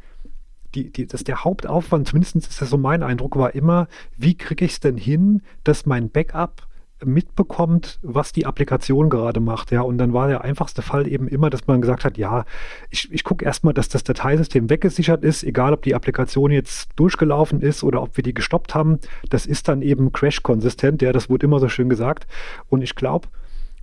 [0.75, 4.65] die, die, dass der Hauptaufwand, zumindest ist das so mein Eindruck, war immer, wie kriege
[4.65, 6.67] ich es denn hin, dass mein Backup
[7.03, 9.71] mitbekommt, was die Applikation gerade macht.
[9.71, 12.45] Ja, und dann war der einfachste Fall eben immer, dass man gesagt hat, ja,
[12.89, 17.61] ich, ich gucke erstmal, dass das Dateisystem weggesichert ist, egal ob die Applikation jetzt durchgelaufen
[17.61, 18.99] ist oder ob wir die gestoppt haben.
[19.29, 22.27] Das ist dann eben crash-konsistent, ja, das wurde immer so schön gesagt.
[22.69, 23.27] Und ich glaube,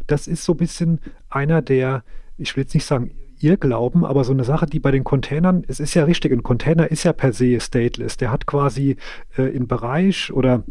[0.06, 2.04] das ist so ein bisschen einer der,
[2.38, 5.80] ich will jetzt nicht sagen, Irrglauben, aber so eine Sache, die bei den Containern, es
[5.80, 8.16] ist ja richtig, ein Container ist ja per se stateless.
[8.16, 8.96] Der hat quasi
[9.36, 10.64] äh, im Bereich oder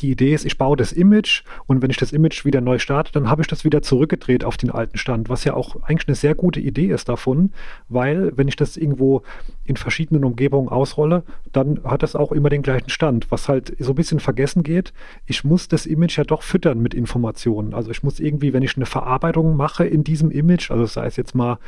[0.00, 3.12] die Idee ist, ich baue das Image und wenn ich das Image wieder neu starte,
[3.12, 6.14] dann habe ich das wieder zurückgedreht auf den alten Stand, was ja auch eigentlich eine
[6.14, 7.52] sehr gute Idee ist davon,
[7.88, 9.22] weil wenn ich das irgendwo
[9.64, 13.92] in verschiedenen Umgebungen ausrolle, dann hat das auch immer den gleichen Stand, was halt so
[13.92, 14.92] ein bisschen vergessen geht.
[15.26, 17.74] Ich muss das Image ja doch füttern mit Informationen.
[17.74, 21.16] Also ich muss irgendwie, wenn ich eine Verarbeitung mache in diesem Image, also sei es
[21.16, 21.58] jetzt mal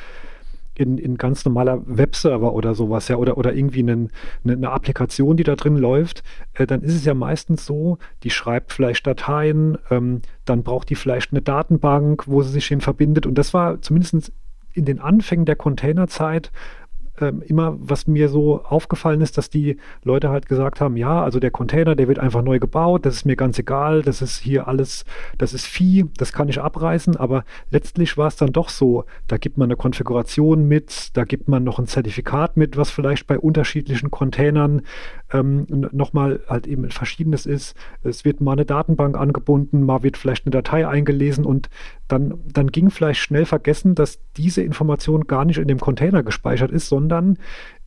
[0.74, 4.10] in, in ganz normaler Webserver oder sowas, ja, oder, oder irgendwie einen,
[4.44, 6.22] eine, eine Applikation, die da drin läuft,
[6.54, 10.94] äh, dann ist es ja meistens so, die schreibt vielleicht Dateien, ähm, dann braucht die
[10.94, 13.26] vielleicht eine Datenbank, wo sie sich hin verbindet.
[13.26, 14.32] Und das war zumindest
[14.72, 16.50] in den Anfängen der Containerzeit
[17.20, 21.40] ähm, immer, was mir so aufgefallen ist, dass die Leute halt gesagt haben, ja, also
[21.40, 24.68] der Container, der wird einfach neu gebaut, das ist mir ganz egal, das ist hier
[24.68, 25.04] alles,
[25.38, 29.36] das ist Vieh, das kann ich abreißen, aber letztlich war es dann doch so, da
[29.36, 33.38] gibt man eine Konfiguration mit, da gibt man noch ein Zertifikat mit, was vielleicht bei
[33.38, 34.82] unterschiedlichen Containern
[35.32, 37.74] ähm, nochmal halt eben verschiedenes ist.
[38.02, 41.70] Es wird mal eine Datenbank angebunden, mal wird vielleicht eine Datei eingelesen und
[42.08, 46.70] dann, dann ging vielleicht schnell vergessen, dass diese Information gar nicht in dem Container gespeichert
[46.70, 47.38] ist, sondern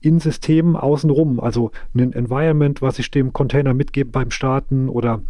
[0.02, 1.40] in Systemen außenrum.
[1.40, 5.22] Also ein Environment, was ich dem Container mitgebe beim Starten oder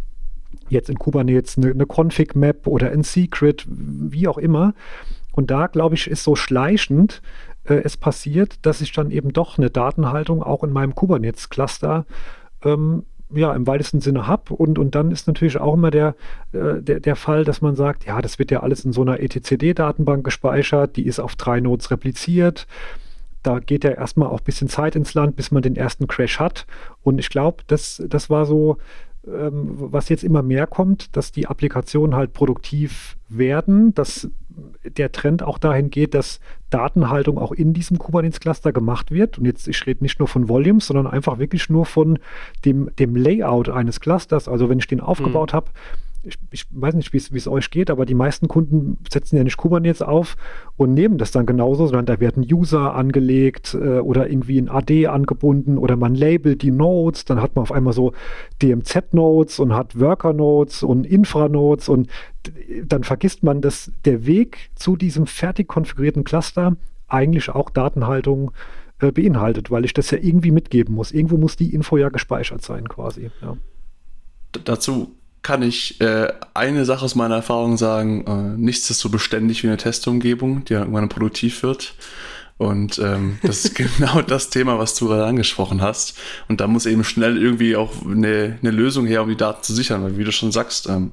[0.68, 4.74] jetzt in Kubernetes eine, eine Config-Map oder ein Secret, wie auch immer.
[5.32, 7.20] Und da, glaube ich, ist so schleichend
[7.68, 12.06] äh, es passiert, dass ich dann eben doch eine Datenhaltung auch in meinem Kubernetes-Cluster
[12.64, 14.54] ähm, ja, im weitesten Sinne habe.
[14.54, 16.14] Und, und dann ist natürlich auch immer der,
[16.52, 19.20] äh, der, der Fall, dass man sagt, ja, das wird ja alles in so einer
[19.20, 22.66] etcd-Datenbank gespeichert, die ist auf drei Nodes repliziert.
[23.42, 26.40] Da geht ja erstmal auch ein bisschen Zeit ins Land, bis man den ersten Crash
[26.40, 26.66] hat.
[27.02, 28.78] Und ich glaube, das, das war so,
[29.26, 34.30] ähm, was jetzt immer mehr kommt, dass die Applikationen halt produktiv werden, dass
[34.84, 36.40] der Trend auch dahin geht, dass
[36.70, 39.38] Datenhaltung auch in diesem Kubernetes-Cluster gemacht wird.
[39.38, 42.18] Und jetzt, ich rede nicht nur von Volumes, sondern einfach wirklich nur von
[42.64, 44.48] dem, dem Layout eines Clusters.
[44.48, 45.56] Also wenn ich den aufgebaut mhm.
[45.56, 45.70] habe,
[46.26, 49.56] ich, ich, weiß nicht, wie es euch geht, aber die meisten Kunden setzen ja nicht
[49.56, 50.36] Kubernetes auf
[50.76, 55.06] und nehmen das dann genauso, sondern da werden User angelegt äh, oder irgendwie ein AD
[55.06, 58.12] angebunden oder man labelt die Nodes, dann hat man auf einmal so
[58.62, 62.08] DMZ-Nodes und hat Worker-Nodes und Infra-Nodes und
[62.84, 66.76] dann vergisst man, dass der Weg zu diesem fertig konfigurierten Cluster
[67.08, 68.52] eigentlich auch Datenhaltung
[68.98, 71.12] äh, beinhaltet, weil ich das ja irgendwie mitgeben muss.
[71.12, 73.30] Irgendwo muss die Info ja gespeichert sein, quasi.
[73.42, 73.56] Ja.
[74.64, 75.14] Dazu
[75.46, 79.68] kann ich äh, eine Sache aus meiner Erfahrung sagen, äh, nichts ist so beständig wie
[79.68, 81.94] eine Testumgebung, die irgendwann produktiv wird.
[82.58, 86.18] Und ähm, das ist genau das Thema, was du gerade angesprochen hast.
[86.48, 89.72] Und da muss eben schnell irgendwie auch eine, eine Lösung her, um die Daten zu
[89.72, 90.02] sichern.
[90.02, 91.12] Weil wie du schon sagst, ähm,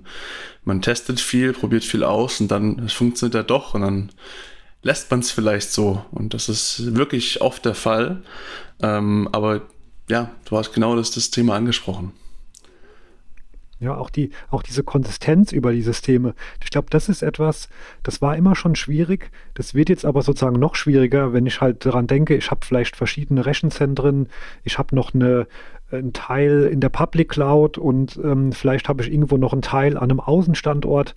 [0.64, 4.12] man testet viel, probiert viel aus und dann funktioniert ja doch und dann
[4.82, 6.04] lässt man es vielleicht so.
[6.10, 8.24] Und das ist wirklich oft der Fall.
[8.82, 9.62] Ähm, aber
[10.10, 12.14] ja, du hast genau das, das Thema angesprochen.
[13.84, 16.36] Ja, auch, die, auch diese Konsistenz über die Systeme.
[16.64, 17.68] Ich glaube, das ist etwas,
[18.02, 19.30] das war immer schon schwierig.
[19.56, 22.96] Das wird jetzt aber sozusagen noch schwieriger, wenn ich halt daran denke, ich habe vielleicht
[22.96, 24.30] verschiedene Rechenzentren,
[24.64, 25.48] ich habe noch eine,
[25.92, 29.98] einen Teil in der Public Cloud und ähm, vielleicht habe ich irgendwo noch einen Teil
[29.98, 31.14] an einem Außenstandort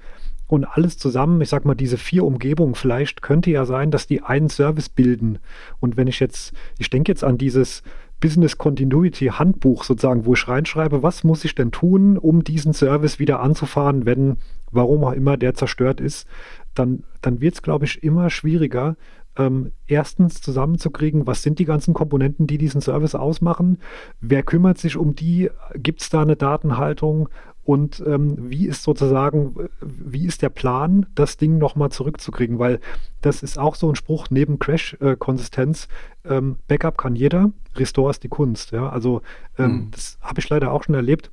[0.48, 4.22] und alles zusammen, ich sag mal, diese vier Umgebungen, vielleicht könnte ja sein, dass die
[4.22, 5.38] einen Service bilden.
[5.78, 7.84] Und wenn ich jetzt, ich denke jetzt an dieses
[8.20, 13.18] Business Continuity Handbuch sozusagen, wo ich reinschreibe, was muss ich denn tun, um diesen Service
[13.18, 14.38] wieder anzufahren, wenn,
[14.70, 16.26] warum auch immer der zerstört ist,
[16.74, 18.96] dann, dann wird es, glaube ich, immer schwieriger,
[19.38, 23.78] ähm, erstens zusammenzukriegen, was sind die ganzen Komponenten, die diesen Service ausmachen,
[24.20, 27.28] wer kümmert sich um die, gibt es da eine Datenhaltung
[27.66, 32.60] und ähm, wie ist sozusagen, wie ist der Plan, das Ding nochmal zurückzukriegen?
[32.60, 32.78] Weil
[33.22, 35.88] das ist auch so ein Spruch neben Crash-Konsistenz.
[36.24, 38.70] Ähm, Backup kann jeder, Restore ist die Kunst.
[38.70, 38.88] Ja?
[38.88, 39.20] Also
[39.58, 39.90] ähm, mhm.
[39.90, 41.30] das habe ich leider auch schon erlebt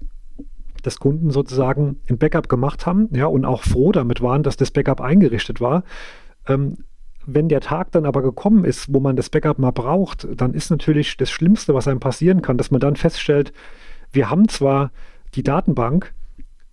[0.82, 4.69] dass Kunden sozusagen ein Backup gemacht haben, ja, und auch froh damit waren, dass das
[4.69, 5.86] Backup eingerichtet war.
[6.46, 6.80] Ähm,
[7.26, 10.72] wenn der Tag dann aber gekommen ist, wo man das Backup mal braucht, dann ist
[10.72, 13.54] natürlich das Schlimmste, was einem passieren kann, dass man dann feststellt,
[14.12, 14.91] wir haben zwar
[15.36, 16.13] die Datenbank,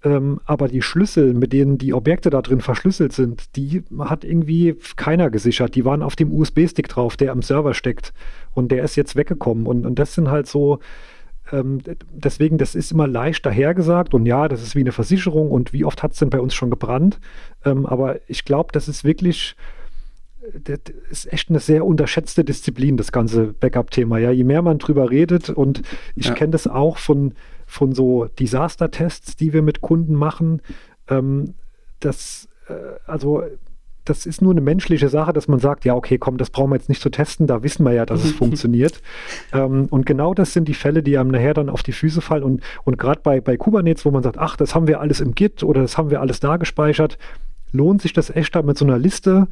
[0.03, 4.77] ähm, aber die Schlüssel, mit denen die Objekte da drin verschlüsselt sind, die hat irgendwie
[4.97, 5.75] keiner gesichert.
[5.75, 8.15] Die waren auf dem USB-Stick drauf, der am Server steckt.
[8.55, 9.67] Und der ist jetzt weggekommen.
[9.67, 10.79] Und, und das sind halt so,
[11.53, 11.81] ähm,
[12.13, 14.15] deswegen, das ist immer leicht dahergesagt.
[14.15, 15.51] Und ja, das ist wie eine Versicherung.
[15.51, 17.21] Und wie oft hat es denn bei uns schon gebrannt?
[17.67, 19.55] Ähm, aber ich glaube, das ist wirklich
[20.65, 20.79] das
[21.11, 24.19] ist echt eine sehr unterschätzte Disziplin, das ganze Backup-Thema.
[24.19, 25.83] Ja, je mehr man drüber redet, und
[26.17, 26.35] ich ja.
[26.35, 27.35] kenne das auch von,
[27.71, 30.61] von so Disaster-Tests, die wir mit Kunden machen,
[31.09, 31.55] ähm,
[32.01, 32.75] das, äh,
[33.07, 33.45] also
[34.05, 36.77] das ist nur eine menschliche Sache, dass man sagt, ja, okay, komm, das brauchen wir
[36.77, 39.01] jetzt nicht zu testen, da wissen wir ja, dass es funktioniert.
[39.53, 42.43] Ähm, und genau das sind die Fälle, die einem nachher dann auf die Füße fallen.
[42.43, 45.35] Und, und gerade bei, bei Kubernetes, wo man sagt, ach, das haben wir alles im
[45.37, 47.19] Git oder das haben wir alles da gespeichert,
[47.71, 49.47] lohnt sich das echt da mit so einer Liste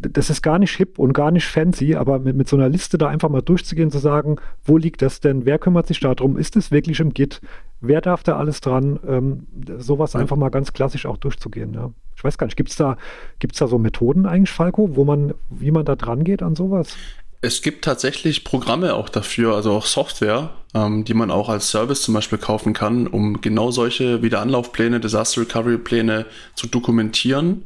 [0.00, 2.98] das ist gar nicht hip und gar nicht fancy, aber mit, mit so einer Liste
[2.98, 5.44] da einfach mal durchzugehen, zu sagen, wo liegt das denn?
[5.44, 6.36] Wer kümmert sich darum?
[6.36, 7.40] Ist es wirklich im Git?
[7.80, 8.98] Wer darf da alles dran?
[9.06, 9.46] Ähm,
[9.78, 11.74] sowas einfach mal ganz klassisch auch durchzugehen.
[11.74, 11.90] Ja.
[12.16, 12.96] Ich weiß gar nicht, gibt es da,
[13.38, 16.96] gibt's da so Methoden eigentlich, Falco, wo man, wie man da dran geht an sowas?
[17.40, 22.02] Es gibt tatsächlich Programme auch dafür, also auch Software, ähm, die man auch als Service
[22.02, 27.64] zum Beispiel kaufen kann, um genau solche Wiederanlaufpläne, Disaster Recovery Pläne zu dokumentieren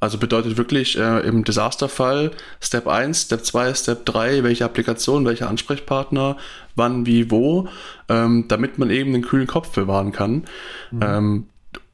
[0.00, 2.30] also bedeutet wirklich äh, im Desasterfall
[2.60, 6.36] Step 1, Step 2, Step 3, welche Applikation, welcher Ansprechpartner,
[6.76, 7.68] wann, wie, wo,
[8.08, 10.44] ähm, damit man eben den kühlen Kopf bewahren kann.
[10.90, 11.02] Mhm.
[11.02, 11.46] Ähm,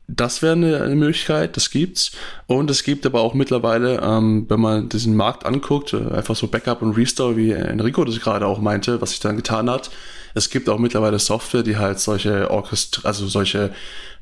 [0.06, 2.12] das wäre eine, eine, Möglichkeit, das gibt's.
[2.46, 6.46] Und es gibt aber auch mittlerweile, ähm, wenn man diesen Markt anguckt, äh, einfach so
[6.46, 9.90] Backup und Restore, wie Enrico das gerade auch meinte, was sich dann getan hat.
[10.34, 13.72] Es gibt auch mittlerweile Software, die halt solche Orchestra, also solche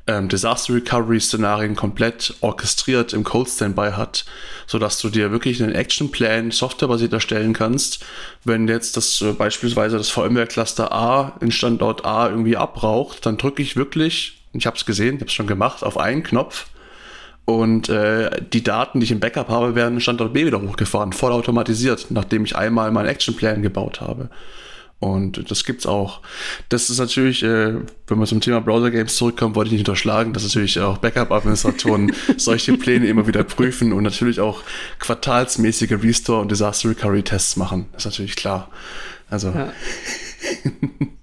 [0.07, 4.25] ähm, Disaster Recovery Szenarien komplett orchestriert im Cold Standby hat,
[4.67, 8.03] sodass du dir wirklich einen Action Plan softwarebasiert erstellen kannst.
[8.43, 13.37] Wenn jetzt das äh, beispielsweise das VMware Cluster A in Standort A irgendwie abbraucht, dann
[13.37, 16.67] drücke ich wirklich, ich habe es gesehen, ich habe es schon gemacht, auf einen Knopf
[17.45, 21.11] und äh, die Daten, die ich im Backup habe, werden in Standort B wieder hochgefahren,
[21.11, 24.29] voll automatisiert, nachdem ich einmal meinen Action Plan gebaut habe.
[25.03, 26.21] Und das gibt's auch.
[26.69, 27.73] Das ist natürlich, äh,
[28.07, 32.13] wenn man zum Thema Browser Games zurückkommt, wollte ich nicht unterschlagen, dass natürlich auch Backup-Administratoren
[32.37, 34.63] solche Pläne immer wieder prüfen und natürlich auch
[34.99, 37.87] quartalsmäßige Restore- und Disaster Recovery-Tests machen.
[37.91, 38.71] Das ist natürlich klar.
[39.29, 39.49] Also.
[39.49, 39.73] Ja.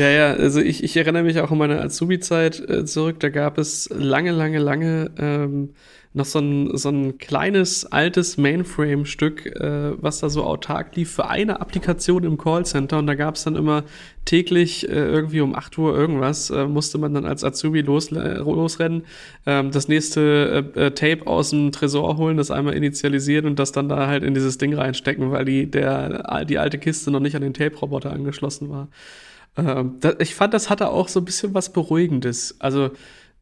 [0.00, 3.20] Ja, ja, also ich, ich erinnere mich auch an meine Azubi-Zeit äh, zurück.
[3.20, 5.74] Da gab es lange, lange, lange ähm,
[6.14, 11.28] noch so ein, so ein kleines, altes Mainframe-Stück, äh, was da so autark lief für
[11.28, 12.96] eine Applikation im Callcenter.
[12.98, 13.84] Und da gab es dann immer
[14.24, 19.04] täglich äh, irgendwie um 8 Uhr irgendwas, äh, musste man dann als Azubi los, losrennen,
[19.44, 23.72] ähm, das nächste äh, äh, Tape aus dem Tresor holen, das einmal initialisieren und das
[23.72, 27.36] dann da halt in dieses Ding reinstecken, weil die, der, die alte Kiste noch nicht
[27.36, 28.88] an den Tape-Roboter angeschlossen war.
[29.56, 32.56] Ähm, ich fand, das hatte auch so ein bisschen was Beruhigendes.
[32.60, 32.90] Also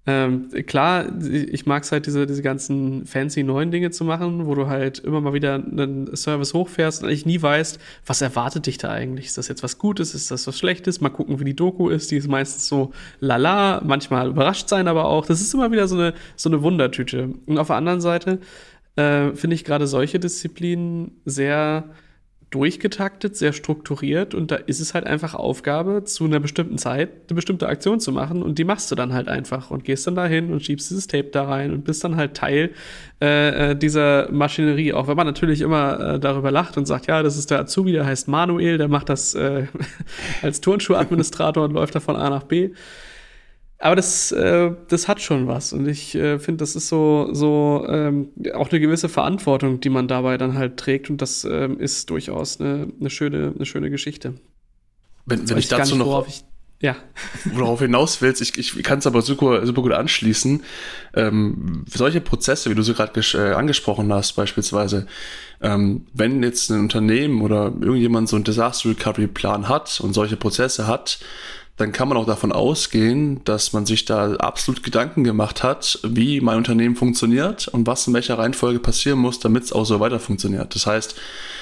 [0.09, 4.55] ähm, klar, ich mag es halt, diese, diese ganzen fancy neuen Dinge zu machen, wo
[4.55, 8.79] du halt immer mal wieder einen Service hochfährst und eigentlich nie weißt, was erwartet dich
[8.79, 9.27] da eigentlich?
[9.27, 10.15] Ist das jetzt was Gutes?
[10.15, 11.03] Ist das was Schlechtes?
[11.03, 12.11] Mal gucken, wie die Doku ist.
[12.11, 15.27] Die ist meistens so lala, manchmal überrascht sein aber auch.
[15.27, 17.35] Das ist immer wieder so eine, so eine Wundertüte.
[17.45, 18.39] Und auf der anderen Seite
[18.97, 21.85] äh, finde ich gerade solche Disziplinen sehr
[22.51, 27.35] durchgetaktet, sehr strukturiert und da ist es halt einfach Aufgabe, zu einer bestimmten Zeit eine
[27.35, 30.51] bestimmte Aktion zu machen und die machst du dann halt einfach und gehst dann dahin
[30.51, 32.71] und schiebst dieses Tape da rein und bist dann halt Teil
[33.21, 34.95] äh, äh, dieser Maschinerie.
[34.95, 37.93] Auch wenn man natürlich immer äh, darüber lacht und sagt, ja, das ist der Azubi,
[37.93, 39.67] der heißt Manuel, der macht das äh,
[40.43, 42.71] als Turnschuhadministrator und läuft da von A nach B.
[43.81, 45.73] Aber das, äh, das hat schon was.
[45.73, 50.09] Und ich äh, finde, das ist so, so ähm, auch eine gewisse Verantwortung, die man
[50.09, 51.11] dabei dann halt trägt.
[51.11, 54.35] Und das ähm, ist durchaus eine, eine, schöne, eine schöne Geschichte.
[55.27, 56.27] Wenn, wenn ich dazu noch.
[56.27, 56.43] Ich,
[56.81, 56.97] ja.
[57.55, 60.63] Worauf hinaus willst, ich, ich kann es aber super, super gut anschließen.
[61.15, 65.07] Ähm, solche Prozesse, wie du sie gerade äh, angesprochen hast, beispielsweise,
[65.61, 70.37] ähm, wenn jetzt ein Unternehmen oder irgendjemand so einen Disaster Recovery Plan hat und solche
[70.37, 71.19] Prozesse hat,
[71.79, 76.41] dann kann man auch davon ausgehen, dass man sich da absolut Gedanken gemacht hat, wie
[76.41, 80.19] mein Unternehmen funktioniert und was in welcher Reihenfolge passieren muss, damit es auch so weiter
[80.19, 80.75] funktioniert.
[80.75, 81.15] Das heißt,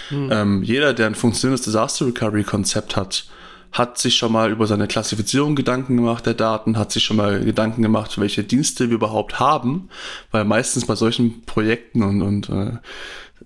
[0.09, 0.29] hm.
[0.33, 3.27] ähm, jeder, der ein funktionierendes Disaster Recovery Konzept hat,
[3.73, 7.41] hat sich schon mal über seine Klassifizierung Gedanken gemacht der Daten, hat sich schon mal
[7.41, 9.91] Gedanken gemacht, welche Dienste wir überhaupt haben,
[10.31, 12.79] weil meistens bei solchen Projekten und, und äh,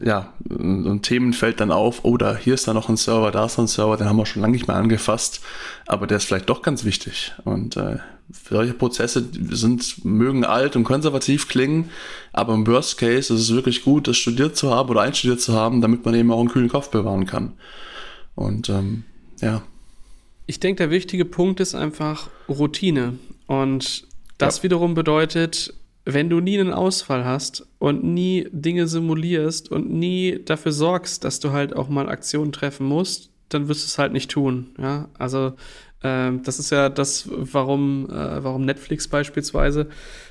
[0.03, 3.59] ja, ein Themenfeld dann auf, oh, da hier ist da noch ein Server, da ist
[3.59, 5.41] noch ein Server, den haben wir schon lange nicht mehr angefasst,
[5.87, 7.33] aber der ist vielleicht doch ganz wichtig.
[7.45, 7.99] Und äh,
[8.49, 11.91] solche Prozesse sind, mögen alt und konservativ klingen,
[12.33, 15.53] aber im Worst Case ist es wirklich gut, das studiert zu haben oder einstudiert zu
[15.53, 17.53] haben, damit man eben auch einen kühlen Kopf bewahren kann.
[18.35, 19.05] Und ähm,
[19.41, 19.63] ja.
[20.47, 23.19] Ich denke, der wichtige Punkt ist einfach Routine.
[23.47, 24.07] Und
[24.39, 24.63] das ja.
[24.63, 25.75] wiederum bedeutet,
[26.15, 31.41] wenn du nie einen Ausfall hast und nie Dinge simulierst und nie dafür sorgst, dass
[31.41, 34.69] du halt auch mal Aktionen treffen musst, dann wirst du es halt nicht tun.
[34.79, 35.55] Ja, also
[36.03, 39.89] äh, das ist ja das, warum, äh, warum Netflix beispielsweise,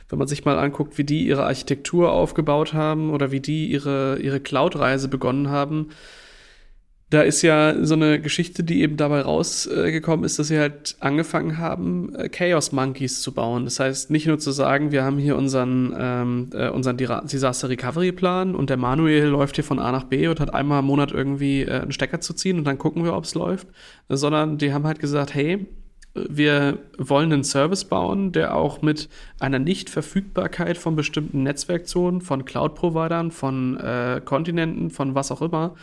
[0.10, 4.20] wenn man sich mal anguckt, wie die ihre Architektur aufgebaut haben oder wie die ihre,
[4.20, 5.90] ihre Cloud-Reise begonnen haben,
[7.10, 11.58] da ist ja so eine Geschichte, die eben dabei rausgekommen ist, dass sie halt angefangen
[11.58, 13.66] haben, äh, Chaos Monkeys zu bauen.
[13.66, 18.12] Das heißt, nicht nur zu sagen, wir haben hier unseren, ähm, äh, unseren Disaster Recovery
[18.12, 21.12] Plan und der Manuel läuft hier von A nach B und hat einmal im Monat
[21.12, 23.68] irgendwie äh, einen Stecker zu ziehen und dann gucken wir, ob es läuft,
[24.08, 25.66] sondern die haben halt gesagt, hey,
[26.14, 33.32] wir wollen einen Service bauen, der auch mit einer Nichtverfügbarkeit von bestimmten Netzwerkzonen, von Cloud-Providern,
[33.32, 35.76] von äh, Kontinenten, von was auch immer,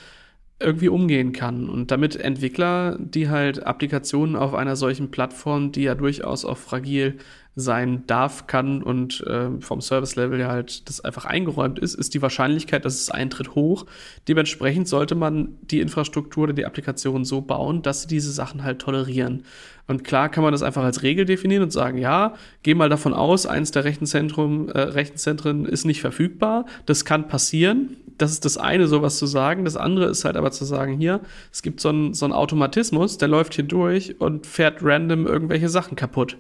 [0.59, 1.69] irgendwie umgehen kann.
[1.69, 7.19] Und damit Entwickler, die halt Applikationen auf einer solchen Plattform, die ja durchaus auch fragil
[7.59, 12.21] sein darf, kann und äh, vom Service-Level ja halt das einfach eingeräumt ist, ist die
[12.21, 13.87] Wahrscheinlichkeit, dass es eintritt, hoch.
[14.29, 18.81] Dementsprechend sollte man die Infrastruktur oder die Applikation so bauen, dass sie diese Sachen halt
[18.81, 19.45] tolerieren.
[19.89, 23.15] Und klar kann man das einfach als Regel definieren und sagen, ja, geh mal davon
[23.15, 26.67] aus, eins der Rechenzentrum, äh, Rechenzentren ist nicht verfügbar.
[26.85, 27.97] Das kann passieren.
[28.19, 29.65] Das ist das eine, sowas zu sagen.
[29.65, 31.21] Das andere ist halt aber zu sagen, hier,
[31.53, 35.97] es gibt so einen so Automatismus, der läuft hier durch und fährt random irgendwelche Sachen
[35.97, 36.37] kaputt.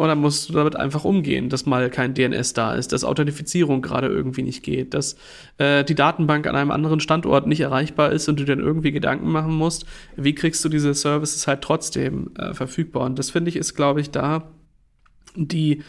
[0.00, 3.82] Und dann musst du damit einfach umgehen, dass mal kein DNS da ist, dass Authentifizierung
[3.82, 5.14] gerade irgendwie nicht geht, dass
[5.58, 9.30] äh, die Datenbank an einem anderen Standort nicht erreichbar ist und du dann irgendwie Gedanken
[9.30, 9.84] machen musst,
[10.16, 13.04] wie kriegst du diese Services halt trotzdem äh, verfügbar.
[13.04, 14.48] Und das finde ich ist, glaube ich, da
[15.36, 15.82] die,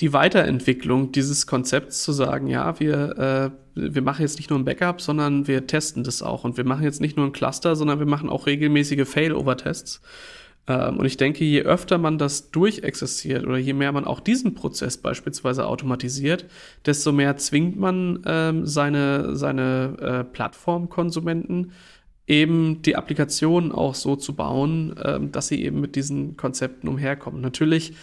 [0.00, 4.64] die Weiterentwicklung dieses Konzepts zu sagen, ja, wir, äh, wir machen jetzt nicht nur ein
[4.64, 6.42] Backup, sondern wir testen das auch.
[6.42, 10.02] Und wir machen jetzt nicht nur ein Cluster, sondern wir machen auch regelmäßige Failover-Tests.
[10.68, 14.54] Ähm, und ich denke, je öfter man das durchexistiert oder je mehr man auch diesen
[14.54, 16.46] Prozess beispielsweise automatisiert,
[16.86, 21.72] desto mehr zwingt man ähm, seine, seine äh, Plattformkonsumenten
[22.26, 27.40] eben die Applikation auch so zu bauen, ähm, dass sie eben mit diesen Konzepten umherkommen.
[27.40, 27.94] Natürlich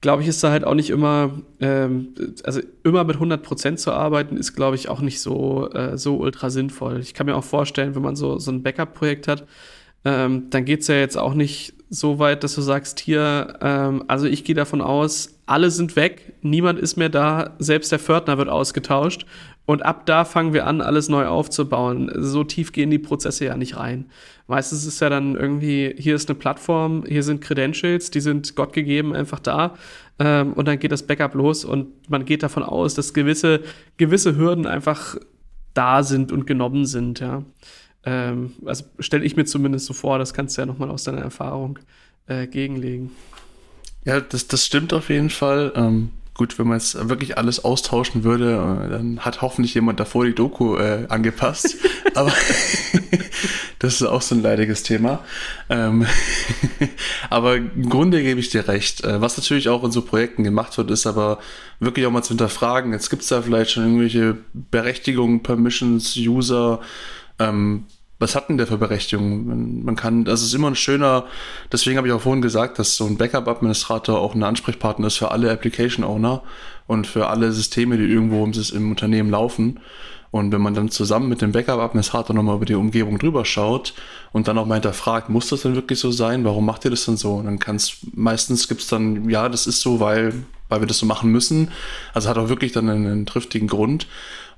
[0.00, 4.36] glaube ich, ist da halt auch nicht immer, ähm, also immer mit 100% zu arbeiten,
[4.36, 7.00] ist, glaube ich, auch nicht so, äh, so ultra sinnvoll.
[7.00, 9.46] Ich kann mir auch vorstellen, wenn man so, so ein Backup-Projekt hat,
[10.04, 14.26] ähm, dann geht's ja jetzt auch nicht so weit, dass du sagst, hier, ähm, also
[14.26, 18.48] ich gehe davon aus, alle sind weg, niemand ist mehr da, selbst der Pförtner wird
[18.48, 19.26] ausgetauscht
[19.66, 22.10] und ab da fangen wir an, alles neu aufzubauen.
[22.14, 24.06] So tief gehen die Prozesse ja nicht rein.
[24.46, 28.72] Meistens ist ja dann irgendwie, hier ist eine Plattform, hier sind Credentials, die sind Gott
[28.72, 29.74] gegeben einfach da
[30.20, 33.62] ähm, und dann geht das Backup los und man geht davon aus, dass gewisse,
[33.96, 35.16] gewisse Hürden einfach
[35.74, 37.42] da sind und genommen sind, ja.
[38.04, 41.20] Ähm, also stelle ich mir zumindest so vor, das kannst du ja nochmal aus deiner
[41.20, 41.78] Erfahrung
[42.26, 43.10] äh, gegenlegen.
[44.04, 45.72] Ja, das, das stimmt auf jeden Fall.
[45.76, 50.24] Ähm, gut, wenn man jetzt wirklich alles austauschen würde, äh, dann hat hoffentlich jemand davor
[50.24, 51.76] die Doku äh, angepasst.
[52.14, 52.32] aber
[53.78, 55.22] das ist auch so ein leidiges Thema.
[55.68, 56.06] Ähm,
[57.30, 59.04] aber im Grunde gebe ich dir recht.
[59.04, 61.40] Äh, was natürlich auch in so Projekten gemacht wird, ist aber
[61.78, 62.92] wirklich auch mal zu hinterfragen.
[62.92, 66.80] Jetzt gibt es da vielleicht schon irgendwelche Berechtigungen, Permissions, User,
[67.40, 67.86] ähm,
[68.20, 69.82] was hat denn der für Berechtigung?
[69.82, 71.24] Man, kann, das ist immer ein schöner,
[71.72, 75.30] deswegen habe ich auch vorhin gesagt, dass so ein Backup-Administrator auch ein Ansprechpartner ist für
[75.30, 76.42] alle Application-Owner
[76.86, 79.80] und für alle Systeme, die irgendwo im, Unternehmen laufen.
[80.30, 83.94] Und wenn man dann zusammen mit dem Backup-Administrator nochmal über die Umgebung drüber schaut
[84.32, 86.44] und dann auch mal hinterfragt, muss das denn wirklich so sein?
[86.44, 87.36] Warum macht ihr das denn so?
[87.36, 90.34] Und dann kann es, meistens gibt es dann, ja, das ist so, weil,
[90.68, 91.72] weil wir das so machen müssen.
[92.12, 94.06] Also hat auch wirklich dann einen triftigen Grund.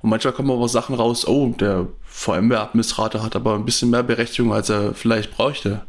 [0.03, 4.53] Und manchmal kommen aber Sachen raus, oh, der VMware-Administrator hat aber ein bisschen mehr Berechtigung,
[4.53, 5.81] als er vielleicht bräuchte.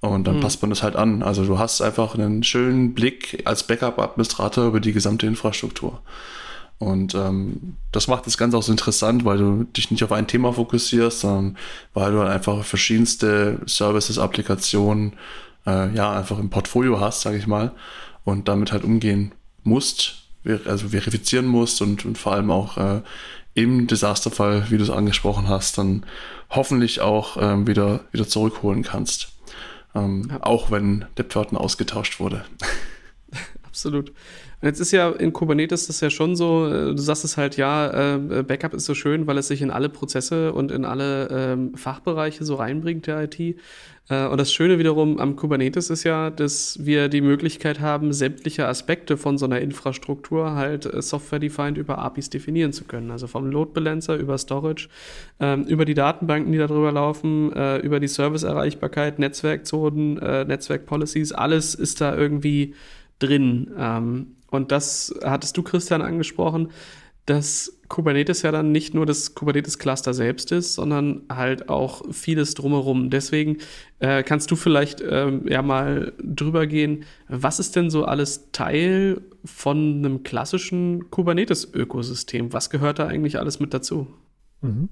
[0.00, 0.40] Und dann mhm.
[0.40, 1.24] passt man das halt an.
[1.24, 6.00] Also du hast einfach einen schönen Blick als Backup-Administrator über die gesamte Infrastruktur.
[6.78, 10.28] Und ähm, das macht das Ganze auch so interessant, weil du dich nicht auf ein
[10.28, 11.56] Thema fokussierst, sondern
[11.92, 15.14] weil du dann einfach verschiedenste Services, Applikationen,
[15.66, 17.72] äh, ja, einfach im Portfolio hast, sage ich mal,
[18.24, 19.32] und damit halt umgehen
[19.64, 20.22] musst,
[20.66, 23.00] also verifizieren musst und, und vor allem auch äh,
[23.56, 26.04] im Desasterfall, wie du es angesprochen hast, dann
[26.50, 29.30] hoffentlich auch ähm, wieder, wieder zurückholen kannst.
[29.94, 30.42] Ähm, ja.
[30.42, 32.44] Auch wenn der Pförtner ausgetauscht wurde.
[33.66, 34.10] Absolut.
[34.60, 37.56] Und jetzt ist ja in Kubernetes das ja schon so, äh, du sagst es halt,
[37.56, 41.28] ja, äh, Backup ist so schön, weil es sich in alle Prozesse und in alle
[41.30, 43.56] ähm, Fachbereiche so reinbringt, der IT.
[44.08, 48.66] Äh, und das Schöne wiederum am Kubernetes ist ja, dass wir die Möglichkeit haben, sämtliche
[48.66, 53.10] Aspekte von so einer Infrastruktur halt äh, software-defined über APIs definieren zu können.
[53.10, 54.88] Also vom Load Balancer über Storage,
[55.40, 62.00] ähm, über die Datenbanken, die darüber laufen, äh, über die Service-Erreichbarkeit, Netzwerkzonen, Netzwerk-Policies, alles ist
[62.00, 62.74] da irgendwie
[63.18, 63.70] drin.
[63.78, 66.70] Ähm, und das hattest du, Christian, angesprochen,
[67.26, 73.10] dass Kubernetes ja dann nicht nur das Kubernetes-Cluster selbst ist, sondern halt auch vieles drumherum.
[73.10, 73.58] Deswegen
[73.98, 79.20] äh, kannst du vielleicht ähm, ja mal drüber gehen, was ist denn so alles Teil
[79.44, 82.52] von einem klassischen Kubernetes-Ökosystem?
[82.52, 84.06] Was gehört da eigentlich alles mit dazu?
[84.62, 84.88] Mhm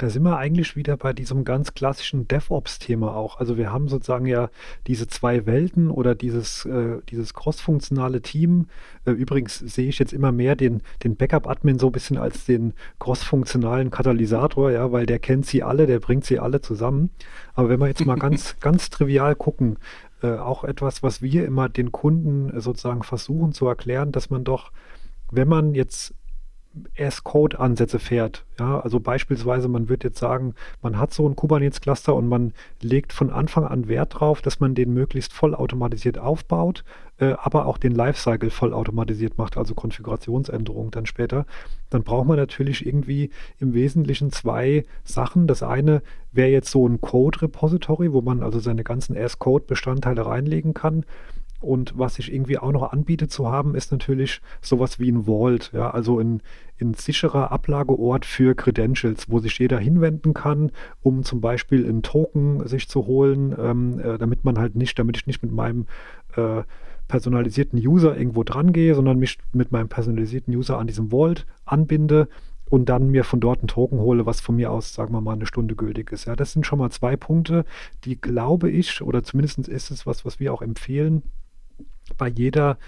[0.00, 3.38] da sind wir eigentlich wieder bei diesem ganz klassischen DevOps-Thema auch.
[3.38, 4.48] Also wir haben sozusagen ja
[4.86, 8.68] diese zwei Welten oder dieses, äh, dieses cross-funktionale Team.
[9.04, 12.72] Äh, übrigens sehe ich jetzt immer mehr den, den Backup-Admin so ein bisschen als den
[12.98, 17.10] cross-funktionalen Katalysator, ja, weil der kennt sie alle, der bringt sie alle zusammen.
[17.52, 19.76] Aber wenn wir jetzt mal ganz, ganz trivial gucken,
[20.22, 24.72] äh, auch etwas, was wir immer den Kunden sozusagen versuchen zu erklären, dass man doch,
[25.30, 26.14] wenn man jetzt
[26.94, 28.44] S-Code-Ansätze fährt.
[28.58, 33.12] Ja, also beispielsweise, man wird jetzt sagen, man hat so ein Kubernetes-Cluster und man legt
[33.12, 36.84] von Anfang an Wert drauf, dass man den möglichst vollautomatisiert aufbaut,
[37.18, 41.44] äh, aber auch den Lifecycle vollautomatisiert macht, also Konfigurationsänderungen dann später.
[41.90, 45.48] Dann braucht man natürlich irgendwie im Wesentlichen zwei Sachen.
[45.48, 51.04] Das eine wäre jetzt so ein Code-Repository, wo man also seine ganzen S-Code-Bestandteile reinlegen kann.
[51.60, 55.70] Und was sich irgendwie auch noch anbietet zu haben, ist natürlich sowas wie ein Vault,
[55.74, 56.40] ja, also ein,
[56.80, 62.66] ein sicherer Ablageort für Credentials, wo sich jeder hinwenden kann, um zum Beispiel einen Token
[62.66, 65.86] sich zu holen, ähm, äh, damit man halt nicht, damit ich nicht mit meinem
[66.34, 66.62] äh,
[67.08, 72.28] personalisierten User irgendwo dran gehe, sondern mich mit meinem personalisierten User an diesem Vault anbinde
[72.70, 75.32] und dann mir von dort einen Token hole, was von mir aus, sagen wir mal,
[75.32, 76.24] eine Stunde gültig ist.
[76.24, 77.64] Ja, das sind schon mal zwei Punkte,
[78.04, 81.22] die glaube ich, oder zumindest ist es was, was wir auch empfehlen,
[82.16, 82.78] bei jeder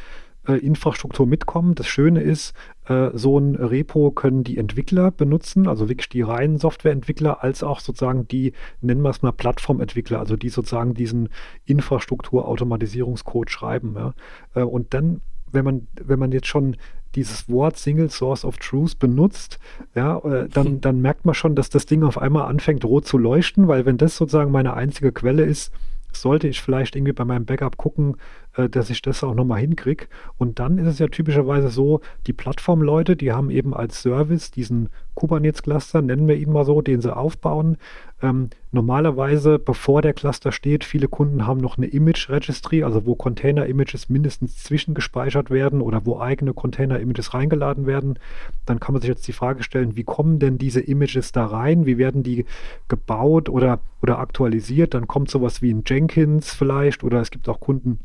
[0.47, 1.75] äh, Infrastruktur mitkommen.
[1.75, 2.55] Das Schöne ist,
[2.87, 7.81] äh, so ein Repo können die Entwickler benutzen, also wirklich die reinen Softwareentwickler, als auch
[7.81, 11.29] sozusagen die, nennen wir es mal Plattformentwickler, also die sozusagen diesen
[11.66, 13.95] Infrastrukturautomatisierungscode schreiben.
[13.97, 14.14] Ja.
[14.55, 15.20] Äh, und dann
[15.55, 16.77] wenn man, wenn man jetzt schon
[17.14, 19.59] dieses Wort Single Source of Truth benutzt,
[19.95, 20.18] ja,
[20.49, 23.85] dann, dann merkt man schon, dass das Ding auf einmal anfängt rot zu leuchten, weil
[23.85, 25.70] wenn das sozusagen meine einzige Quelle ist,
[26.12, 28.16] sollte ich vielleicht irgendwie bei meinem Backup gucken,
[28.57, 30.07] äh, dass ich das auch nochmal hinkriege.
[30.38, 34.88] Und dann ist es ja typischerweise so, die Plattformleute, die haben eben als Service diesen
[35.14, 37.76] Kubernetes-Cluster, nennen wir ihn mal so, den sie aufbauen.
[38.22, 44.09] Ähm, normalerweise, bevor der Cluster steht, viele Kunden haben noch eine Image-Registry, also wo Container-Images
[44.09, 48.18] mindestens zwischengespeichert werden oder wo eigene Container-Images reingeladen werden.
[48.64, 51.84] Dann kann man sich jetzt die Frage stellen, wie kommen denn diese Images da rein?
[51.84, 52.46] Wie werden die
[52.88, 54.94] gebaut oder, oder aktualisiert?
[54.94, 57.98] Dann kommt sowas wie ein Jenkins vielleicht oder es gibt auch Kunden,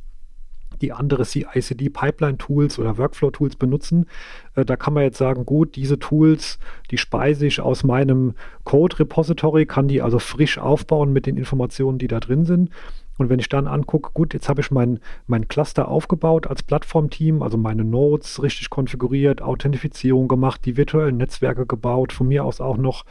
[0.82, 4.06] die andere CICD-Pipeline-Tools oder Workflow-Tools benutzen.
[4.56, 6.60] Äh, da kann man jetzt sagen, gut, diese Tools,
[6.92, 12.08] die speise ich aus meinem Code-Repository, kann die also frisch aufbauen mit den Informationen, die
[12.08, 12.70] da drin sind.
[13.18, 17.42] Und wenn ich dann angucke, gut, jetzt habe ich mein, mein Cluster aufgebaut als Plattformteam,
[17.42, 22.78] also meine Nodes richtig konfiguriert, Authentifizierung gemacht, die virtuellen Netzwerke gebaut, von mir aus auch
[22.78, 23.06] noch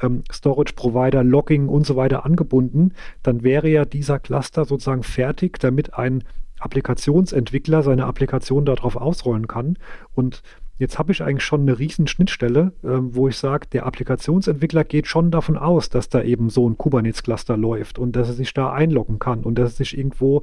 [0.00, 5.58] ähm, Storage Provider, Logging und so weiter angebunden, dann wäre ja dieser Cluster sozusagen fertig,
[5.58, 6.24] damit ein
[6.60, 9.78] Applikationsentwickler seine Applikation darauf ausrollen kann.
[10.14, 10.42] Und
[10.78, 15.06] jetzt habe ich eigentlich schon eine riesen Schnittstelle, äh, wo ich sage, der Applikationsentwickler geht
[15.06, 18.72] schon davon aus, dass da eben so ein Kubernetes-Cluster läuft und dass er sich da
[18.72, 20.42] einloggen kann und dass er sich irgendwo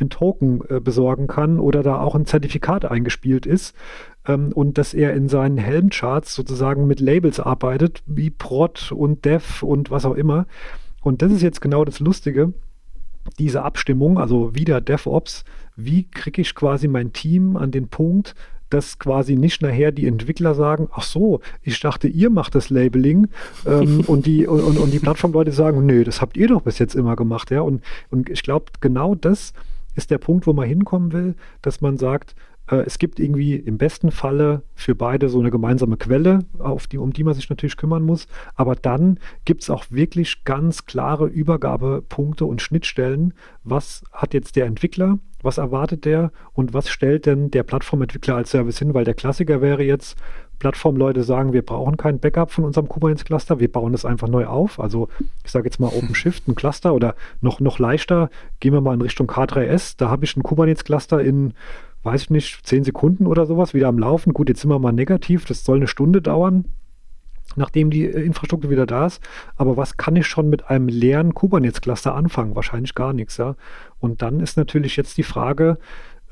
[0.00, 3.74] ein Token äh, besorgen kann oder da auch ein Zertifikat eingespielt ist
[4.26, 9.64] ähm, und dass er in seinen Helm-Charts sozusagen mit Labels arbeitet, wie Prod und Dev
[9.64, 10.46] und was auch immer.
[11.02, 12.52] Und das ist jetzt genau das Lustige
[13.38, 15.44] diese Abstimmung, also wieder DevOps,
[15.76, 18.34] wie kriege ich quasi mein Team an den Punkt,
[18.72, 23.28] dass quasi nicht nachher die Entwickler sagen, ach so, ich dachte, ihr macht das Labeling
[23.66, 26.94] ähm, und, die, und, und die Plattformleute sagen, nö, das habt ihr doch bis jetzt
[26.94, 27.50] immer gemacht.
[27.50, 27.60] Ja?
[27.60, 29.52] Und, und ich glaube, genau das
[29.94, 32.34] ist der Punkt, wo man hinkommen will, dass man sagt,
[32.80, 36.40] es gibt irgendwie im besten Falle für beide so eine gemeinsame Quelle,
[36.90, 38.26] die, um die man sich natürlich kümmern muss.
[38.54, 43.34] Aber dann gibt es auch wirklich ganz klare Übergabepunkte und Schnittstellen.
[43.64, 45.18] Was hat jetzt der Entwickler?
[45.42, 46.30] Was erwartet der?
[46.52, 48.94] Und was stellt denn der Plattformentwickler als Service hin?
[48.94, 50.16] Weil der Klassiker wäre jetzt,
[50.62, 54.78] Plattformleute sagen, wir brauchen kein Backup von unserem Kubernetes-Cluster, wir bauen es einfach neu auf.
[54.78, 55.08] Also
[55.42, 59.00] ich sage jetzt mal OpenShift, ein Cluster oder noch, noch leichter, gehen wir mal in
[59.00, 61.54] Richtung K3S, da habe ich ein Kubernetes-Cluster in
[62.02, 64.32] weiß ich nicht, zehn Sekunden oder sowas wieder am Laufen.
[64.32, 66.64] Gut, jetzt sind wir mal negativ, das soll eine Stunde dauern,
[67.56, 69.20] nachdem die äh, Infrastruktur wieder da ist.
[69.56, 72.56] Aber was kann ich schon mit einem leeren Kubernetes-Cluster anfangen?
[72.56, 73.56] Wahrscheinlich gar nichts, ja.
[74.00, 75.78] Und dann ist natürlich jetzt die Frage,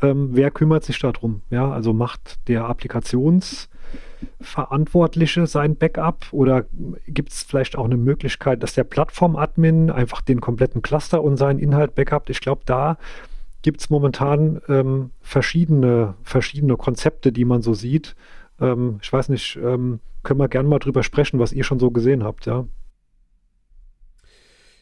[0.02, 1.42] ähm, wer kümmert sich darum?
[1.50, 6.64] Ja, also macht der Applikationsverantwortliche sein Backup oder
[7.06, 11.58] gibt es vielleicht auch eine Möglichkeit, dass der Plattform-Admin einfach den kompletten Cluster und seinen
[11.58, 12.30] Inhalt backupt?
[12.30, 12.96] Ich glaube, da
[13.62, 18.16] gibt es momentan ähm, verschiedene, verschiedene Konzepte, die man so sieht.
[18.60, 21.90] Ähm, ich weiß nicht, ähm, können wir gerne mal drüber sprechen, was ihr schon so
[21.90, 22.66] gesehen habt, ja.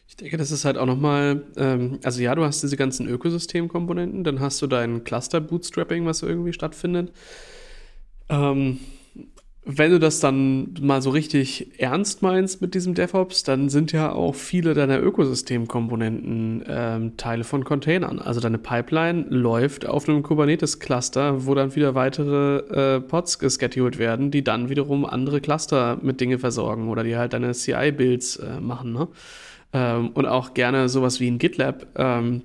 [0.08, 4.24] Ich denke, das ist halt auch nochmal, ähm, also ja, du hast diese ganzen Ökosystemkomponenten,
[4.24, 7.12] dann hast du dein Cluster-Bootstrapping, was irgendwie stattfindet.
[8.30, 8.80] Ähm,
[9.70, 14.10] wenn du das dann mal so richtig ernst meinst mit diesem DevOps, dann sind ja
[14.10, 18.18] auch viele deiner Ökosystemkomponenten ähm, Teile von Containern.
[18.18, 24.30] Also deine Pipeline läuft auf einem Kubernetes-Cluster, wo dann wieder weitere äh, Pods gescheduled werden,
[24.30, 28.94] die dann wiederum andere Cluster mit Dinge versorgen oder die halt deine CI-Builds äh, machen.
[28.94, 29.08] Ne?
[29.74, 31.88] Ähm, und auch gerne sowas wie ein GitLab.
[31.94, 32.40] Ähm,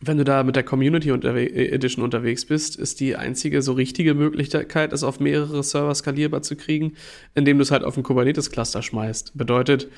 [0.00, 4.14] wenn du da mit der Community unterwe Edition unterwegs bist, ist die einzige so richtige
[4.14, 6.94] Möglichkeit, es auf mehrere Server skalierbar zu kriegen,
[7.34, 9.36] indem du es halt auf ein Kubernetes-Cluster schmeißt.
[9.36, 9.88] Bedeutet,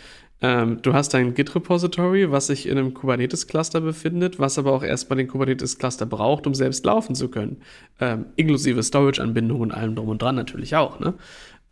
[0.40, 5.16] ähm, du hast ein Git-Repository, was sich in einem Kubernetes-Cluster befindet, was aber auch erstmal
[5.16, 7.56] den Kubernetes-Cluster braucht, um selbst laufen zu können.
[8.00, 11.00] Ähm, inklusive Storage-Anbindung und allem drum und dran natürlich auch.
[11.00, 11.14] Ne?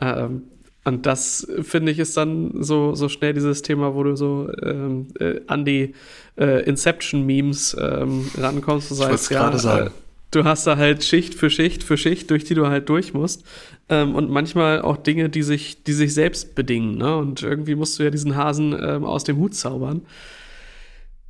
[0.01, 0.43] Ähm,
[0.87, 5.09] und das, finde ich, ist dann so, so schnell dieses Thema, wo du so ähm,
[5.19, 5.95] äh, an die
[6.39, 8.93] äh, Inception-Memes ähm, rankommst.
[8.93, 9.91] Du sagst, ja, äh,
[10.31, 13.45] du hast da halt Schicht für Schicht für Schicht, durch die du halt durch musst.
[13.89, 16.99] Ähm, und manchmal auch Dinge, die sich, die sich selbst bedingen.
[16.99, 17.17] Ne?
[17.17, 20.03] Und irgendwie musst du ja diesen Hasen ähm, aus dem Hut zaubern.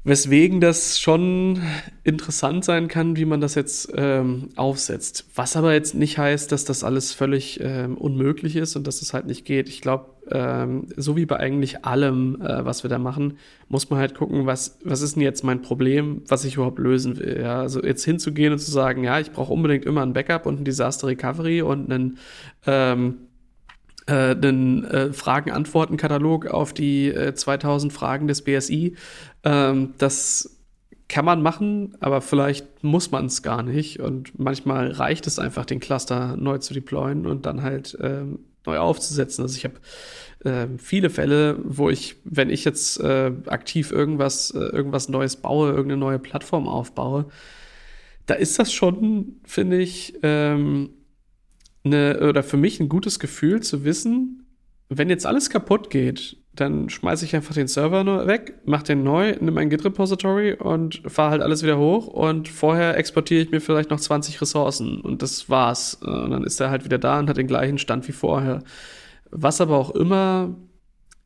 [0.07, 1.61] Weswegen das schon
[2.05, 5.27] interessant sein kann, wie man das jetzt ähm, aufsetzt.
[5.35, 9.13] Was aber jetzt nicht heißt, dass das alles völlig ähm, unmöglich ist und dass es
[9.13, 9.69] halt nicht geht.
[9.69, 13.39] Ich glaube, ähm, so wie bei eigentlich allem, äh, was wir da machen,
[13.69, 17.19] muss man halt gucken, was, was ist denn jetzt mein Problem, was ich überhaupt lösen
[17.19, 17.41] will.
[17.41, 17.59] Ja?
[17.59, 20.65] Also jetzt hinzugehen und zu sagen, ja, ich brauche unbedingt immer ein Backup und ein
[20.65, 22.19] Disaster Recovery und einen
[22.65, 23.17] ähm,
[24.07, 28.95] äh, einen äh, Fragen-Antworten-Katalog auf die äh, 2000 Fragen des BSI.
[29.47, 30.59] Ähm, das
[31.09, 34.01] kann man machen, aber vielleicht muss man es gar nicht.
[34.01, 38.79] Und manchmal reicht es einfach, den Cluster neu zu deployen und dann halt ähm, neu
[38.79, 39.43] aufzusetzen.
[39.43, 39.77] Also ich habe
[40.45, 45.69] äh, viele Fälle, wo ich, wenn ich jetzt äh, aktiv irgendwas, äh, irgendwas Neues baue,
[45.69, 47.27] irgendeine neue Plattform aufbaue,
[48.27, 50.91] da ist das schon, finde ich, ähm,
[51.85, 54.43] eine, oder für mich ein gutes Gefühl zu wissen,
[54.89, 59.03] wenn jetzt alles kaputt geht, dann schmeiße ich einfach den Server nur weg, mach den
[59.03, 63.61] neu, nimm ein Git-Repository und fahre halt alles wieder hoch und vorher exportiere ich mir
[63.61, 65.95] vielleicht noch 20 Ressourcen und das war's.
[65.95, 68.63] Und dann ist er halt wieder da und hat den gleichen Stand wie vorher.
[69.31, 70.57] Was aber auch immer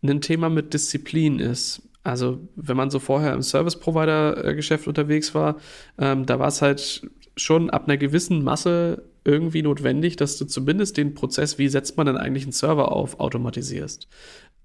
[0.03, 1.83] ein Thema mit Disziplin ist.
[2.03, 5.57] Also, wenn man so vorher im Service-Provider-Geschäft unterwegs war,
[5.99, 10.97] ähm, da war es halt schon ab einer gewissen Masse irgendwie notwendig, dass du zumindest
[10.97, 14.09] den Prozess, wie setzt man denn eigentlich einen Server auf, automatisierst.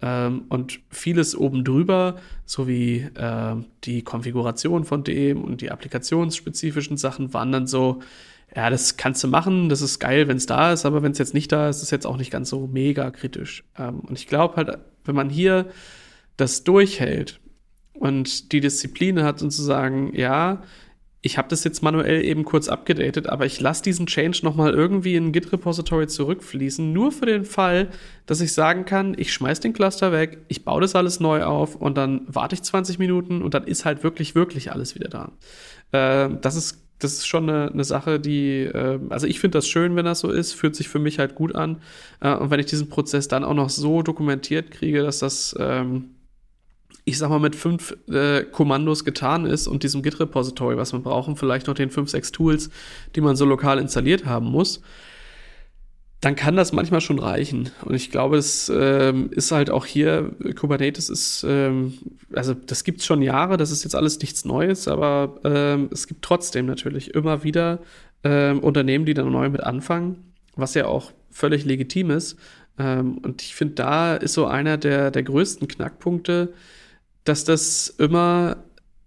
[0.02, 6.98] Ähm, und vieles oben drüber, so wie äh, die Konfiguration von dem und die applikationsspezifischen
[6.98, 8.02] Sachen, waren dann so,
[8.56, 11.18] ja, das kannst du machen, das ist geil, wenn es da ist, aber wenn es
[11.18, 13.64] jetzt nicht da ist, ist es jetzt auch nicht ganz so mega kritisch.
[13.78, 15.68] Ähm, und ich glaube halt, wenn man hier
[16.38, 17.40] das durchhält
[17.94, 20.62] und die Disziplin hat und zu sagen, ja,
[21.26, 25.16] ich habe das jetzt manuell eben kurz abgedatet, aber ich lasse diesen Change nochmal irgendwie
[25.16, 27.90] in ein Git-Repository zurückfließen, nur für den Fall,
[28.28, 31.76] dass ich sagen kann, ich schmeiß den Cluster weg, ich baue das alles neu auf
[31.76, 35.32] und dann warte ich 20 Minuten und dann ist halt wirklich, wirklich alles wieder da.
[35.92, 39.68] Äh, das ist das ist schon eine, eine Sache, die, äh, also ich finde das
[39.68, 41.82] schön, wenn das so ist, fühlt sich für mich halt gut an.
[42.22, 46.15] Äh, und wenn ich diesen Prozess dann auch noch so dokumentiert kriege, dass das ähm,
[47.06, 51.36] ich sag mal, mit fünf äh, Kommandos getan ist und diesem Git-Repository, was wir brauchen,
[51.36, 52.72] vielleicht noch den fünf, sechs Tools,
[53.16, 54.82] die man so lokal installiert haben muss,
[56.20, 57.70] dann kann das manchmal schon reichen.
[57.84, 61.94] Und ich glaube, es ähm, ist halt auch hier, Kubernetes ist, ähm,
[62.34, 66.08] also das gibt es schon Jahre, das ist jetzt alles nichts Neues, aber ähm, es
[66.08, 67.80] gibt trotzdem natürlich immer wieder
[68.24, 72.38] ähm, Unternehmen, die dann neu mit anfangen, was ja auch völlig legitim ist.
[72.80, 76.54] Ähm, und ich finde, da ist so einer der, der größten Knackpunkte,
[77.26, 78.58] dass das immer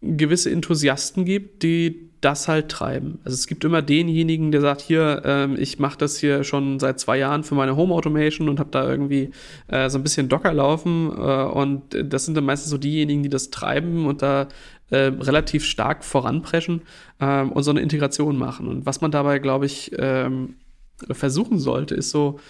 [0.00, 3.20] gewisse Enthusiasten gibt, die das halt treiben.
[3.24, 6.98] Also es gibt immer denjenigen, der sagt, hier, ähm, ich mache das hier schon seit
[6.98, 9.30] zwei Jahren für meine Home Automation und habe da irgendwie
[9.68, 11.12] äh, so ein bisschen Docker laufen.
[11.16, 14.48] Äh, und das sind dann meistens so diejenigen, die das treiben und da
[14.90, 16.82] äh, relativ stark voranpreschen
[17.20, 18.66] ähm, und so eine Integration machen.
[18.66, 20.56] Und was man dabei, glaube ich, ähm,
[21.12, 22.40] versuchen sollte, ist so,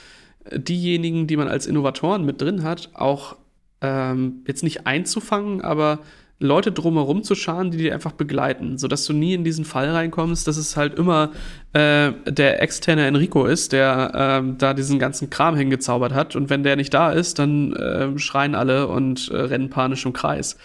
[0.53, 3.37] diejenigen, die man als Innovatoren mit drin hat, auch
[3.81, 6.01] ähm, jetzt nicht einzufangen, aber
[6.41, 10.47] Leute drumherum zu scharen, die dir einfach begleiten, sodass du nie in diesen Fall reinkommst,
[10.47, 11.33] dass es halt immer
[11.73, 16.37] äh, der externe Enrico ist, der äh, da diesen ganzen Kram hingezaubert hat.
[16.37, 20.13] Und wenn der nicht da ist, dann äh, schreien alle und äh, rennen panisch im
[20.13, 20.57] Kreis.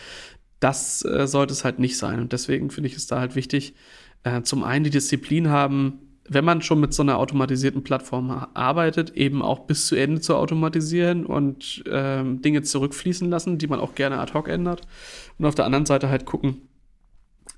[0.59, 2.19] Das äh, sollte es halt nicht sein.
[2.19, 3.73] Und deswegen finde ich es da halt wichtig,
[4.23, 9.11] äh, zum einen die Disziplin haben, wenn man schon mit so einer automatisierten Plattform arbeitet,
[9.11, 13.95] eben auch bis zu Ende zu automatisieren und ähm, Dinge zurückfließen lassen, die man auch
[13.95, 14.81] gerne ad hoc ändert.
[15.37, 16.61] Und auf der anderen Seite halt gucken,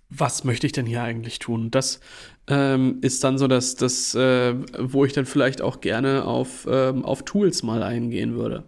[0.09, 1.71] was möchte ich denn hier eigentlich tun?
[1.71, 1.99] Das
[2.47, 7.03] ähm, ist dann so das, das äh, wo ich dann vielleicht auch gerne auf, ähm,
[7.03, 8.63] auf Tools mal eingehen würde.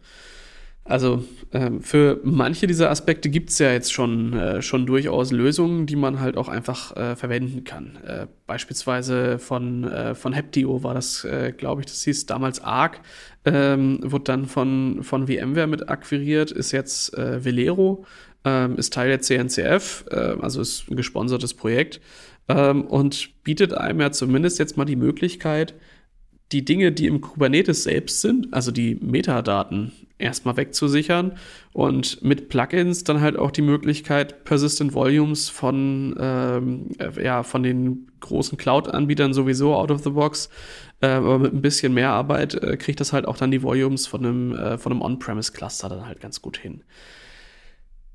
[0.87, 5.85] Also ähm, für manche dieser Aspekte gibt es ja jetzt schon, äh, schon durchaus Lösungen,
[5.85, 7.97] die man halt auch einfach äh, verwenden kann.
[8.05, 13.01] Äh, beispielsweise von, äh, von Heptio war das, äh, glaube ich, das hieß damals ARC,
[13.43, 18.05] ähm, wurde dann von, von VMware mit akquiriert, ist jetzt äh, Velero,
[18.45, 20.05] ähm, ist Teil der CNCF,
[20.39, 21.99] also ist ein gesponsertes Projekt
[22.47, 25.73] ähm, und bietet einem ja zumindest jetzt mal die Möglichkeit,
[26.51, 31.37] die Dinge, die im Kubernetes selbst sind, also die Metadaten, erstmal wegzusichern
[31.73, 37.63] und mit Plugins dann halt auch die Möglichkeit, Persistent Volumes von, ähm, äh, ja, von
[37.63, 40.49] den großen Cloud-Anbietern sowieso out of the box,
[41.01, 44.07] äh, aber mit ein bisschen mehr Arbeit äh, kriegt das halt auch dann die Volumes
[44.07, 46.83] von einem, äh, von einem On-Premise-Cluster dann halt ganz gut hin.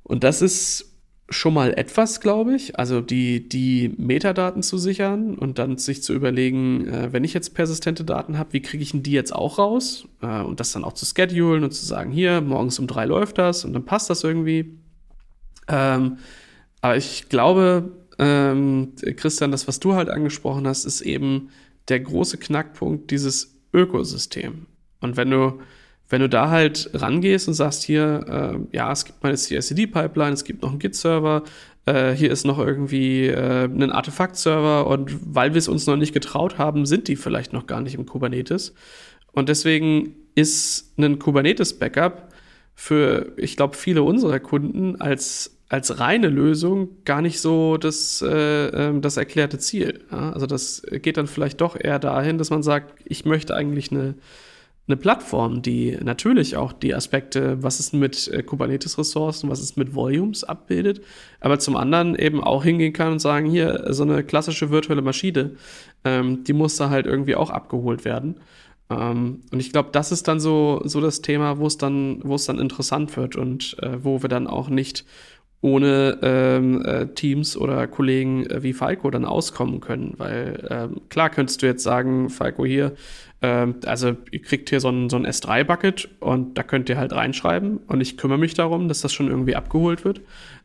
[0.02, 0.91] Und das ist
[1.32, 2.78] schon mal etwas, glaube ich.
[2.78, 7.54] Also die, die Metadaten zu sichern und dann sich zu überlegen, äh, wenn ich jetzt
[7.54, 10.06] persistente Daten habe, wie kriege ich denn die jetzt auch raus?
[10.20, 13.38] Äh, und das dann auch zu schedulen und zu sagen, hier, morgens um drei läuft
[13.38, 14.78] das und dann passt das irgendwie.
[15.68, 16.18] Ähm,
[16.80, 21.48] aber ich glaube, ähm, Christian, das, was du halt angesprochen hast, ist eben
[21.88, 24.66] der große Knackpunkt dieses Ökosystem.
[25.00, 25.60] Und wenn du
[26.12, 30.44] wenn du da halt rangehst und sagst hier, äh, ja, es gibt meine CI/CD-Pipeline, es
[30.44, 31.42] gibt noch einen Git-Server,
[31.86, 36.12] äh, hier ist noch irgendwie äh, ein Artefakt-Server und weil wir es uns noch nicht
[36.12, 38.74] getraut haben, sind die vielleicht noch gar nicht im Kubernetes.
[39.32, 42.28] Und deswegen ist ein Kubernetes-Backup
[42.74, 48.66] für, ich glaube, viele unserer Kunden als, als reine Lösung gar nicht so das, äh,
[48.66, 50.04] ähm, das erklärte Ziel.
[50.10, 50.30] Ja?
[50.34, 54.14] Also das geht dann vielleicht doch eher dahin, dass man sagt, ich möchte eigentlich eine,
[54.88, 59.94] eine Plattform, die natürlich auch die Aspekte, was ist mit äh, Kubernetes-Ressourcen, was ist mit
[59.94, 61.02] Volumes abbildet,
[61.40, 65.52] aber zum anderen eben auch hingehen kann und sagen, hier, so eine klassische virtuelle Maschine,
[66.04, 68.40] ähm, die muss da halt irgendwie auch abgeholt werden.
[68.90, 72.58] Ähm, und ich glaube, das ist dann so, so das Thema, wo es dann, dann
[72.58, 75.04] interessant wird und äh, wo wir dann auch nicht
[75.62, 80.14] ohne ähm, äh, Teams oder Kollegen äh, wie Falco dann auskommen können.
[80.18, 82.92] Weil ähm, klar könntest du jetzt sagen, Falco hier,
[83.42, 87.12] ähm, also ihr kriegt hier so ein, so ein S3-Bucket und da könnt ihr halt
[87.12, 90.20] reinschreiben und ich kümmere mich darum, dass das schon irgendwie abgeholt wird.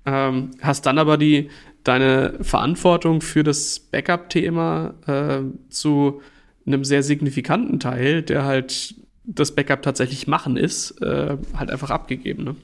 [0.07, 1.49] Ähm, hast dann aber die
[1.83, 6.21] deine Verantwortung für das Backup-Thema äh, zu
[6.65, 8.95] einem sehr signifikanten Teil, der halt
[9.25, 12.43] das Backup tatsächlich machen ist, äh, halt einfach abgegeben.
[12.43, 12.55] Ne?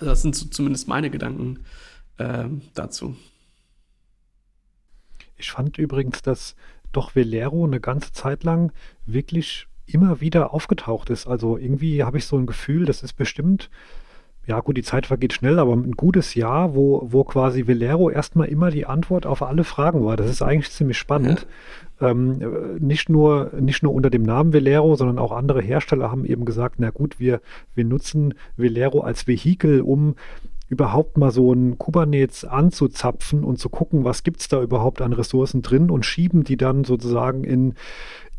[0.00, 1.60] Das sind so zumindest meine Gedanken
[2.18, 3.16] äh, dazu.
[5.36, 6.56] Ich fand übrigens, dass
[6.92, 8.72] doch Velero eine ganze Zeit lang
[9.04, 11.26] wirklich immer wieder aufgetaucht ist.
[11.26, 13.68] Also irgendwie habe ich so ein Gefühl, das ist bestimmt
[14.46, 18.48] ja gut, die Zeit vergeht schnell, aber ein gutes Jahr, wo, wo quasi Velero erstmal
[18.48, 20.16] immer die Antwort auf alle Fragen war.
[20.16, 21.46] Das ist eigentlich ziemlich spannend.
[22.00, 26.44] Ähm, nicht, nur, nicht nur unter dem Namen Velero, sondern auch andere Hersteller haben eben
[26.44, 27.40] gesagt, na gut, wir,
[27.74, 30.16] wir nutzen Velero als Vehikel, um
[30.68, 35.12] überhaupt mal so ein Kubernetes anzuzapfen und zu gucken, was gibt es da überhaupt an
[35.12, 37.74] Ressourcen drin und schieben die dann sozusagen in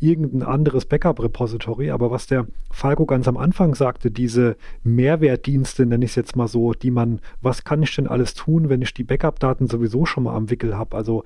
[0.00, 1.90] irgendein anderes Backup-Repository.
[1.90, 6.48] Aber was der Falco ganz am Anfang sagte, diese Mehrwertdienste, nenne ich es jetzt mal
[6.48, 10.24] so, die man, was kann ich denn alles tun, wenn ich die Backup-Daten sowieso schon
[10.24, 10.96] mal am Wickel habe?
[10.96, 11.24] Also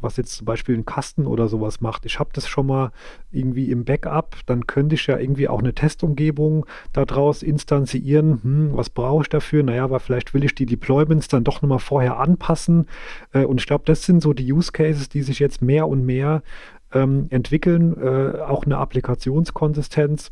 [0.00, 2.06] was jetzt zum Beispiel ein Kasten oder sowas macht.
[2.06, 2.92] Ich habe das schon mal
[3.30, 8.42] irgendwie im Backup, dann könnte ich ja irgendwie auch eine Testumgebung daraus instanzieren.
[8.42, 9.62] Hm, was brauche ich dafür?
[9.62, 12.86] Naja, aber vielleicht will ich die Deployments dann doch nochmal vorher anpassen.
[13.32, 16.04] Äh, und ich glaube, das sind so die Use Cases, die sich jetzt mehr und
[16.04, 16.42] mehr
[16.92, 20.30] ähm, entwickeln, äh, auch eine Applikationskonsistenz.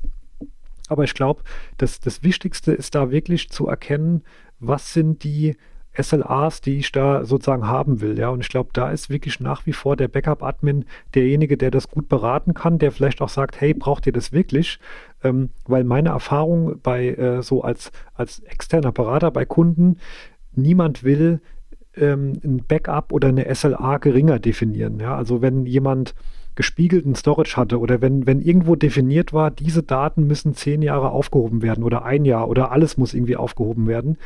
[0.89, 1.43] Aber ich glaube,
[1.79, 4.23] das, das Wichtigste ist da wirklich zu erkennen,
[4.61, 5.57] was sind die
[6.01, 8.19] SLAs, die ich da sozusagen haben will.
[8.19, 10.85] Ja, und ich glaube, da ist wirklich nach wie vor der Backup-Admin
[11.15, 14.79] derjenige, der das gut beraten kann, der vielleicht auch sagt, hey, braucht ihr das wirklich?
[15.23, 19.99] Ähm, weil meine Erfahrung bei äh, so als, als externer Berater bei Kunden,
[20.55, 21.41] niemand will
[21.97, 25.01] ähm, ein Backup oder eine SLA geringer definieren.
[25.01, 26.15] Ja, also wenn jemand
[26.55, 31.63] gespiegelten Storage hatte oder wenn, wenn irgendwo definiert war, diese Daten müssen zehn Jahre aufgehoben
[31.63, 34.17] werden oder ein Jahr oder alles muss irgendwie aufgehoben werden,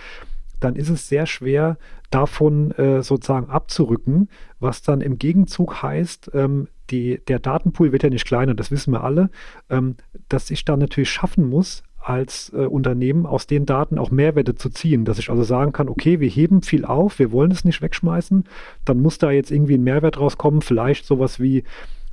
[0.61, 1.79] dann ist es sehr schwer,
[2.11, 8.11] davon äh, sozusagen abzurücken, was dann im Gegenzug heißt, ähm, die, der Datenpool wird ja
[8.11, 9.31] nicht kleiner, das wissen wir alle,
[9.69, 9.97] ähm,
[10.29, 14.71] dass ich dann natürlich schaffen muss, als äh, Unternehmen aus den Daten auch Mehrwerte zu
[14.71, 17.83] ziehen, dass ich also sagen kann, okay, wir heben viel auf, wir wollen es nicht
[17.83, 18.45] wegschmeißen,
[18.85, 21.65] dann muss da jetzt irgendwie ein Mehrwert rauskommen, vielleicht sowas wie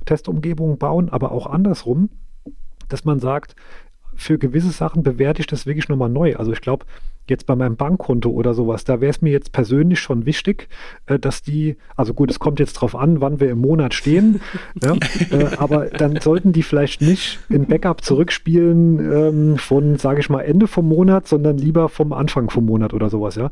[0.04, 2.10] Testumgebungen bauen, aber auch andersrum,
[2.88, 3.56] dass man sagt,
[4.14, 6.36] für gewisse Sachen bewerte ich das wirklich nochmal neu.
[6.36, 6.84] Also ich glaube,
[7.30, 10.68] jetzt bei meinem Bankkonto oder sowas, da wäre es mir jetzt persönlich schon wichtig,
[11.06, 14.40] äh, dass die, also gut, es kommt jetzt drauf an, wann wir im Monat stehen,
[14.82, 14.94] ja,
[15.30, 20.42] äh, aber dann sollten die vielleicht nicht in Backup zurückspielen ähm, von, sage ich mal,
[20.42, 23.50] Ende vom Monat, sondern lieber vom Anfang vom Monat oder sowas, ja.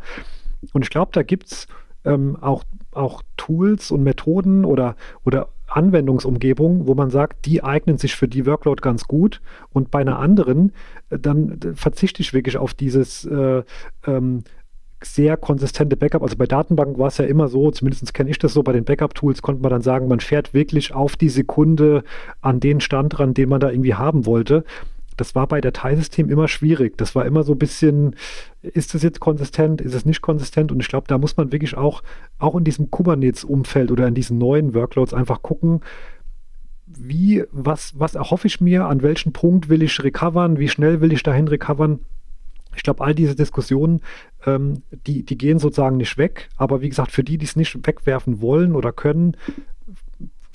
[0.72, 1.68] Und ich glaube, da gibt es
[2.04, 8.14] ähm, auch, auch Tools und Methoden oder, oder Anwendungsumgebung, wo man sagt, die eignen sich
[8.16, 9.40] für die Workload ganz gut
[9.72, 10.72] und bei einer anderen,
[11.10, 13.62] äh, dann äh, verzichte ich wirklich auf dieses äh,
[14.06, 14.44] ähm,
[15.02, 16.22] sehr konsistente Backup.
[16.22, 18.84] Also bei Datenbanken war es ja immer so, zumindest kenne ich das so, bei den
[18.84, 22.02] Backup-Tools konnte man dann sagen, man fährt wirklich auf die Sekunde
[22.40, 24.64] an den Stand ran, den man da irgendwie haben wollte
[25.16, 26.96] das war bei Dateisystem immer schwierig.
[26.98, 28.16] Das war immer so ein bisschen,
[28.62, 30.72] ist das jetzt konsistent, ist es nicht konsistent?
[30.72, 32.02] Und ich glaube, da muss man wirklich auch,
[32.38, 35.80] auch in diesem Kubernetes-Umfeld oder in diesen neuen Workloads einfach gucken,
[36.86, 41.12] wie, was, was erhoffe ich mir, an welchem Punkt will ich recovern, wie schnell will
[41.12, 42.00] ich dahin recovern?
[42.76, 44.02] Ich glaube, all diese Diskussionen,
[44.44, 46.48] ähm, die, die gehen sozusagen nicht weg.
[46.56, 49.36] Aber wie gesagt, für die, die es nicht wegwerfen wollen oder können,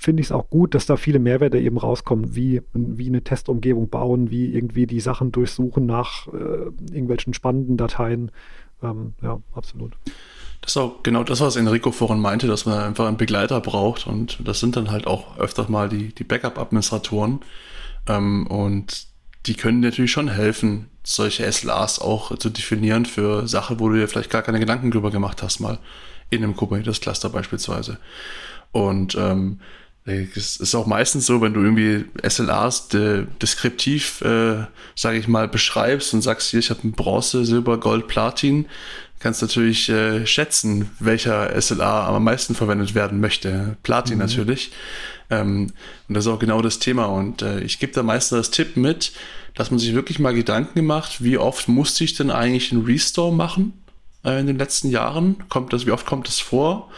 [0.02, 3.88] finde ich es auch gut, dass da viele Mehrwerte eben rauskommen, wie, wie eine Testumgebung
[3.88, 8.32] bauen, wie irgendwie die Sachen durchsuchen nach äh, irgendwelchen spannenden Dateien.
[8.82, 9.94] Ähm, ja, absolut.
[10.62, 14.08] Das ist auch genau das, was Enrico vorhin meinte, dass man einfach einen Begleiter braucht
[14.08, 17.42] und das sind dann halt auch öfter mal die, die Backup-Administratoren
[18.08, 19.06] ähm, und
[19.46, 24.08] die können natürlich schon helfen, solche SLAs auch zu definieren für Sachen, wo du dir
[24.08, 25.78] vielleicht gar keine Gedanken drüber gemacht hast, mal
[26.32, 28.00] in einem Kubernetes-Cluster beispielsweise.
[28.72, 29.60] Und ähm,
[30.36, 35.48] Es ist auch meistens so, wenn du irgendwie SLAs de, deskriptiv, äh, sage ich mal,
[35.48, 38.66] beschreibst und sagst, hier, ich habe ein Bronze, Silber, Gold, Platin,
[39.20, 43.78] kannst natürlich äh, schätzen, welcher SLA am meisten verwendet werden möchte.
[43.84, 44.22] Platin mhm.
[44.22, 44.72] natürlich.
[45.30, 45.72] Ähm,
[46.08, 47.06] und das ist auch genau das Thema.
[47.06, 49.14] Und äh, ich gebe da meistens das Tipp mit,
[49.56, 53.34] dass man sich wirklich mal Gedanken gemacht, wie oft musste ich denn eigentlich einen Restore
[53.34, 53.74] machen
[54.26, 55.48] äh, in den letzten Jahren?
[55.50, 56.90] Kommt das, wie oft kommt das vor?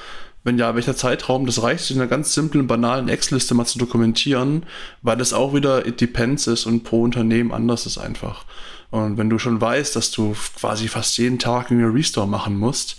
[0.43, 1.45] Wenn ja, welcher Zeitraum?
[1.45, 4.65] Das reicht, in einer ganz simplen, banalen Excel-Liste mal zu dokumentieren,
[5.01, 8.45] weil das auch wieder It Depends ist und pro Unternehmen anders ist einfach.
[8.91, 12.97] Und wenn du schon weißt, dass du quasi fast jeden Tag einen Restore machen musst,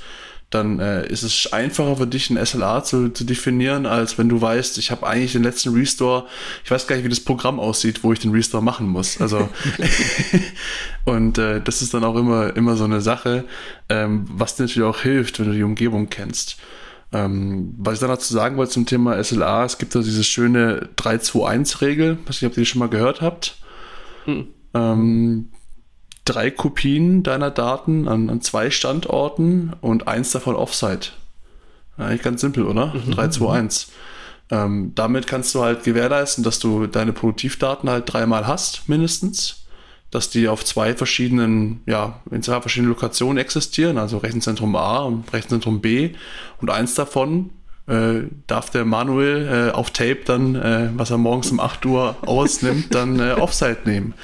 [0.51, 4.41] dann äh, ist es einfacher für dich, ein SLA zu, zu definieren, als wenn du
[4.41, 6.27] weißt, ich habe eigentlich den letzten Restore,
[6.65, 9.21] ich weiß gar nicht, wie das Programm aussieht, wo ich den Restore machen muss.
[9.21, 9.49] Also
[11.05, 13.45] und äh, das ist dann auch immer, immer so eine Sache,
[13.89, 16.57] ähm, was dir natürlich auch hilft, wenn du die Umgebung kennst.
[17.15, 20.89] Ähm, was ich dann dazu sagen wollte zum Thema SLA, es gibt da diese schöne
[20.97, 23.57] 3-2-1-Regel, was ich ob ihr die schon mal gehört habt.
[24.25, 24.49] Hm.
[24.75, 25.49] Ähm,
[26.25, 31.11] drei Kopien deiner Daten an, an, zwei Standorten und eins davon Offsite.
[31.97, 32.93] Eigentlich ganz simpel, oder?
[32.93, 33.13] Mhm.
[33.13, 33.93] 3, 2, 1.
[34.51, 39.64] Ähm, damit kannst du halt gewährleisten, dass du deine Produktivdaten halt dreimal hast, mindestens
[40.15, 45.33] dass die auf zwei verschiedenen, ja, in zwei verschiedenen Lokationen existieren, also Rechenzentrum A und
[45.33, 46.11] Rechenzentrum B.
[46.61, 47.51] Und eins davon
[47.89, 52.17] äh, darf der Manuel äh, auf Tape dann, äh, was er morgens um 8 Uhr
[52.23, 54.15] ausnimmt, dann äh, Offside nehmen.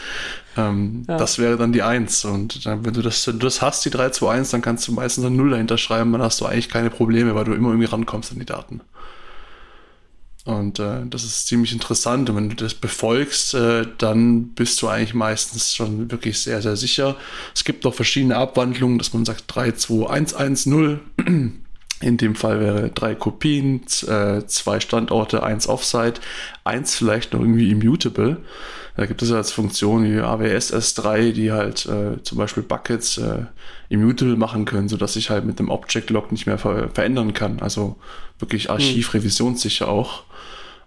[0.56, 1.16] Ähm, ja.
[1.16, 2.24] Das wäre dann die 1.
[2.24, 4.86] Und dann, wenn du das, wenn du das hast, die 3, 2, 1, dann kannst
[4.86, 7.70] du meistens ein 0 dahinter schreiben, dann hast du eigentlich keine Probleme, weil du immer
[7.70, 8.80] irgendwie rankommst an die Daten.
[10.50, 12.28] Und äh, das ist ziemlich interessant.
[12.28, 16.76] Und wenn du das befolgst, äh, dann bist du eigentlich meistens schon wirklich sehr, sehr
[16.76, 17.16] sicher.
[17.54, 21.00] Es gibt noch verschiedene Abwandlungen, dass man sagt 3, 2, 1, 1, 0.
[22.02, 26.22] In dem Fall wäre drei Kopien, äh, zwei Standorte, eins Offsite,
[26.64, 28.38] eins vielleicht noch irgendwie immutable.
[28.96, 33.18] Da gibt es ja als Funktion wie AWS S3, die halt äh, zum Beispiel Buckets
[33.18, 33.44] äh,
[33.90, 37.60] immutable machen können, sodass ich halt mit dem Object Log nicht mehr ver verändern kann.
[37.60, 37.96] Also
[38.38, 38.72] wirklich hm.
[38.72, 40.24] archivrevisionssicher auch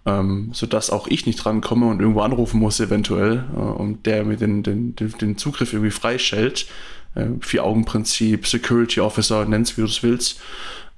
[0.05, 4.37] ähm, sodass auch ich nicht drankomme und irgendwo anrufen muss eventuell äh, und der mir
[4.37, 6.67] den, den, den, den Zugriff irgendwie freischaltet.
[7.15, 10.41] Äh, Vier-Augen-Prinzip, Security Officer, nenn's wie du es willst.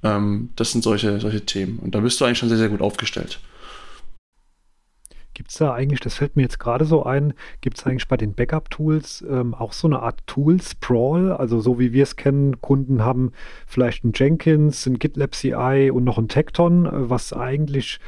[0.02, 1.78] Ähm, das sind solche, solche Themen.
[1.78, 3.38] Und da bist du eigentlich schon sehr, sehr gut aufgestellt.
[5.34, 8.16] Gibt es da eigentlich, das fällt mir jetzt gerade so ein, gibt es eigentlich bei
[8.16, 11.30] den Backup-Tools ähm, auch so eine Art Tool-Sprawl?
[11.30, 13.32] Also so wie wir es kennen, Kunden haben
[13.66, 18.00] vielleicht ein Jenkins, ein GitLab CI und noch ein Tekton, äh, was eigentlich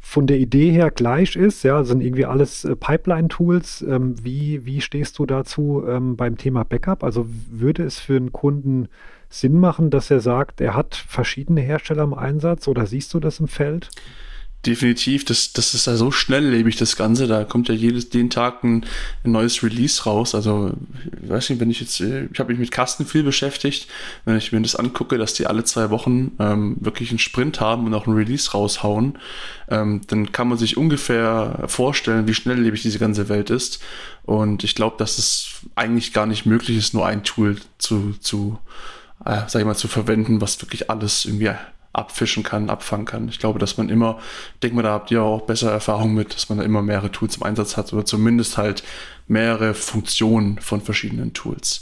[0.00, 3.82] von der Idee her gleich ist, ja, sind irgendwie alles äh, Pipeline-Tools.
[3.82, 7.04] Ähm, wie, wie stehst du dazu ähm, beim Thema Backup?
[7.04, 8.88] Also würde es für einen Kunden
[9.28, 13.38] Sinn machen, dass er sagt, er hat verschiedene Hersteller im Einsatz oder siehst du das
[13.40, 13.90] im Feld?
[14.66, 17.26] Definitiv, das, das ist ja so schnelllebig, das Ganze.
[17.26, 18.84] Da kommt ja jedes, den Tag ein,
[19.24, 20.34] ein neues Release raus.
[20.34, 20.72] Also,
[21.22, 23.88] ich weiß nicht, wenn ich jetzt, ich habe mich mit Kasten viel beschäftigt,
[24.24, 27.86] wenn ich mir das angucke, dass die alle zwei Wochen ähm, wirklich einen Sprint haben
[27.86, 29.18] und auch ein Release raushauen,
[29.68, 33.80] ähm, dann kann man sich ungefähr vorstellen, wie schnelllebig diese ganze Welt ist.
[34.24, 38.58] Und ich glaube, dass es eigentlich gar nicht möglich ist, nur ein Tool zu, zu
[39.24, 41.50] äh, sag ich mal, zu verwenden, was wirklich alles irgendwie
[41.92, 43.28] abfischen kann, abfangen kann.
[43.28, 44.18] Ich glaube, dass man immer,
[44.54, 47.10] ich denke mal, da habt ihr auch bessere Erfahrungen mit, dass man da immer mehrere
[47.10, 48.84] Tools im Einsatz hat oder zumindest halt
[49.26, 51.80] mehrere Funktionen von verschiedenen Tools.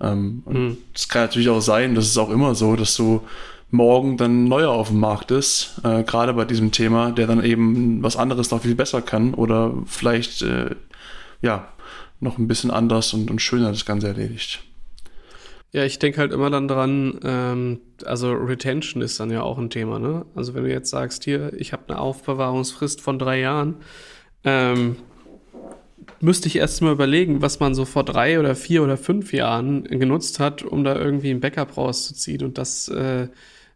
[0.00, 0.78] Ähm, mhm.
[0.94, 3.22] Es kann natürlich auch sein, das ist auch immer so, dass du
[3.70, 8.02] morgen dann neuer auf dem Markt ist, äh, gerade bei diesem Thema, der dann eben
[8.02, 10.74] was anderes noch viel besser kann oder vielleicht äh,
[11.42, 11.68] ja
[12.20, 14.62] noch ein bisschen anders und, und schöner das Ganze erledigt.
[15.74, 19.70] Ja, ich denke halt immer dann dran, ähm, also Retention ist dann ja auch ein
[19.70, 20.24] Thema, ne?
[20.36, 23.78] Also wenn du jetzt sagst, hier, ich habe eine Aufbewahrungsfrist von drei Jahren,
[24.44, 24.94] ähm,
[26.20, 29.82] müsste ich erst mal überlegen, was man so vor drei oder vier oder fünf Jahren
[29.82, 32.44] genutzt hat, um da irgendwie ein Backup rauszuziehen.
[32.44, 33.26] Und das, äh,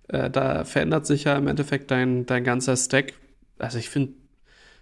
[0.07, 3.14] äh, da verändert sich ja im Endeffekt dein, dein ganzer Stack.
[3.59, 4.12] Also ich finde,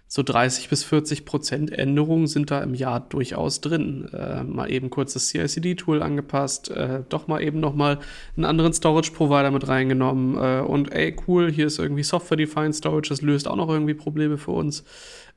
[0.09, 4.09] so 30 bis 40 Prozent Änderungen sind da im Jahr durchaus drin.
[4.13, 7.99] Äh, mal eben kurz das CICD-Tool angepasst, äh, doch mal eben noch mal
[8.37, 13.21] einen anderen Storage-Provider mit reingenommen äh, und ey, cool, hier ist irgendwie Software-Defined Storage, das
[13.21, 14.85] löst auch noch irgendwie Probleme für uns.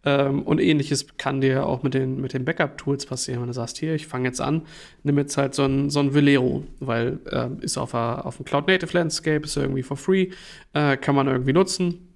[0.02, 3.76] Ähm, und ähnliches kann dir auch mit den, mit den Backup-Tools passieren, wenn du sagst,
[3.76, 4.62] hier, ich fange jetzt an,
[5.02, 8.46] nimm jetzt halt so ein, so ein Velero, weil äh, ist auf, a, auf dem
[8.46, 10.28] Cloud-Native-Landscape, ist irgendwie for free,
[10.72, 12.09] äh, kann man irgendwie nutzen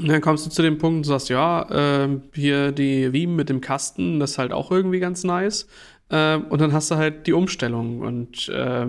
[0.00, 3.48] und dann kommst du zu dem Punkt und sagst, ja, äh, hier die Veeam mit
[3.48, 5.66] dem Kasten, das ist halt auch irgendwie ganz nice.
[6.08, 8.86] Äh, und dann hast du halt die Umstellung und äh,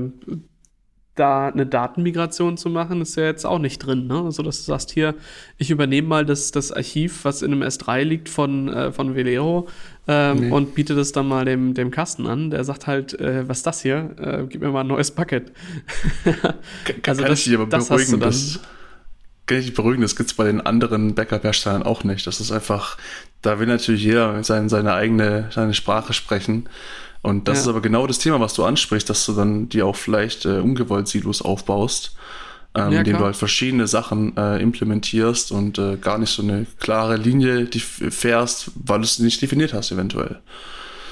[1.16, 4.07] da eine Datenmigration zu machen, ist ja jetzt auch nicht drin.
[4.07, 4.22] Ne?
[4.22, 5.16] Also, dass du sagst, hier,
[5.57, 9.68] ich übernehme mal das, das Archiv, was in einem S3 liegt von, äh, von Velero
[10.07, 10.51] ähm, nee.
[10.51, 12.51] und biete das dann mal dem, dem Kasten an.
[12.51, 14.12] Der sagt halt, äh, was ist das hier?
[14.18, 15.51] Äh, gib mir mal ein neues Bucket.
[16.26, 16.53] also
[17.01, 18.60] kann das, ich dich aber beruhigen, das,
[19.58, 22.26] dich beruhigen, das gibt es bei den anderen Backup-Herstellern auch nicht.
[22.28, 22.97] Das ist einfach,
[23.41, 26.70] da will natürlich jeder seine, seine eigene, seine Sprache sprechen.
[27.22, 27.62] Und das ja.
[27.64, 30.60] ist aber genau das Thema, was du ansprichst, dass du dann dir auch vielleicht äh,
[30.60, 32.16] ungewollt Silos aufbaust,
[32.76, 36.66] ähm, ja, indem du halt verschiedene Sachen äh, implementierst und äh, gar nicht so eine
[36.80, 40.39] klare Linie die fährst, weil du es nicht definiert hast, eventuell.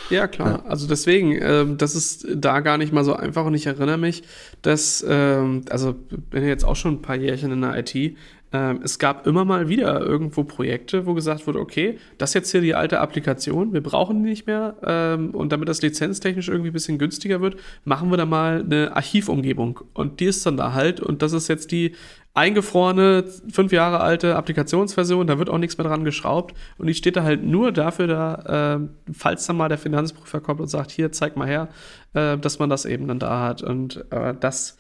[0.09, 0.63] Ja, klar.
[0.63, 0.69] Ja.
[0.69, 4.23] Also deswegen, äh, das ist da gar nicht mal so einfach und ich erinnere mich,
[4.61, 8.15] dass, ähm, also bin ja jetzt auch schon ein paar Jährchen in der IT,
[8.53, 12.51] ähm, es gab immer mal wieder irgendwo Projekte, wo gesagt wurde, okay, das ist jetzt
[12.51, 16.69] hier die alte Applikation, wir brauchen die nicht mehr ähm, und damit das lizenztechnisch irgendwie
[16.69, 20.73] ein bisschen günstiger wird, machen wir da mal eine Archivumgebung und die ist dann da
[20.73, 21.93] halt und das ist jetzt die
[22.37, 27.15] eingefrorene, fünf Jahre alte Applikationsversion, da wird auch nichts mehr dran geschraubt und die steht
[27.15, 31.11] da halt nur dafür da, äh, falls dann mal der Finanzprüfer kommt und sagt, hier,
[31.11, 31.69] zeig mal her,
[32.13, 34.77] äh, dass man das eben dann da hat und äh, das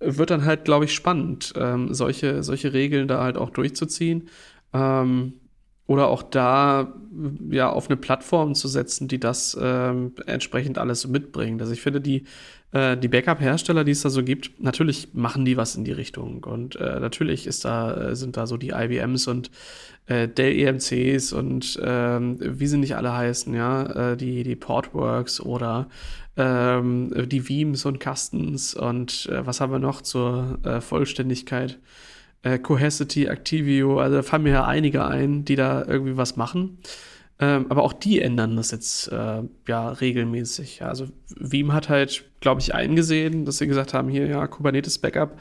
[0.00, 4.28] wird dann halt, glaube ich, spannend, ähm, solche, solche Regeln da halt auch durchzuziehen.
[4.72, 5.34] Ähm,
[5.86, 6.94] oder auch da
[7.48, 11.60] ja auf eine Plattform zu setzen, die das ähm, entsprechend alles mitbringt.
[11.62, 12.24] Also ich finde, die,
[12.76, 16.44] äh, die Backup-Hersteller, die es da so gibt, natürlich machen die was in die Richtung.
[16.44, 19.50] Und äh, natürlich ist da, äh, sind da so die IBMs und
[20.06, 25.40] äh, Dell EMCs und ähm, wie sie nicht alle heißen, ja, äh, die, die Portworks
[25.40, 25.88] oder
[26.36, 31.78] ähm, die Veeams und Custons und was haben wir noch zur Vollständigkeit?
[32.62, 36.78] Cohesity, Activio, also da fallen mir ja einige ein, die da irgendwie was machen.
[37.38, 40.82] Ähm, aber auch die ändern das jetzt äh, ja regelmäßig.
[40.82, 41.08] Also
[41.38, 45.38] Veeam hat halt, glaube ich, eingesehen, dass sie gesagt haben, hier ja Kubernetes Backup,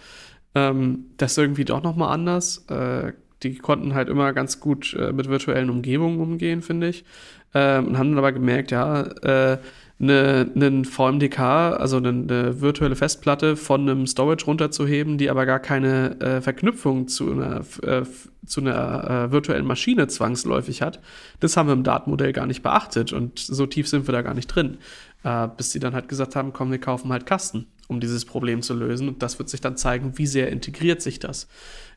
[0.55, 2.65] ähm, das ist irgendwie doch noch mal anders.
[2.69, 7.05] Äh, die konnten halt immer ganz gut äh, mit virtuellen Umgebungen umgehen, finde ich.
[7.53, 9.57] Ähm, und haben dann aber gemerkt, ja, äh,
[9.99, 15.59] eine, einen VMDK, also eine, eine, virtuelle Festplatte von einem Storage runterzuheben, die aber gar
[15.59, 18.03] keine äh, Verknüpfung zu einer, äh,
[18.45, 20.99] zu einer äh, virtuellen Maschine zwangsläufig hat,
[21.39, 24.33] das haben wir im Datenmodell gar nicht beachtet und so tief sind wir da gar
[24.33, 24.77] nicht drin.
[25.23, 28.61] Äh, bis sie dann halt gesagt haben, komm, wir kaufen halt Kasten, um dieses Problem
[28.61, 31.47] zu lösen und das wird sich dann zeigen, wie sehr integriert sich das.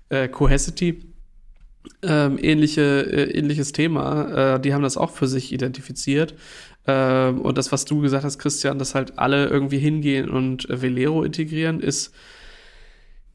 [0.08, 1.02] Äh, Cohesity
[2.02, 4.54] ähm, ähnliche, äh, ähnliches Thema.
[4.54, 6.34] Äh, die haben das auch für sich identifiziert.
[6.88, 10.80] Ähm, und das, was du gesagt hast, Christian, dass halt alle irgendwie hingehen und äh,
[10.80, 12.14] Velero integrieren, ist,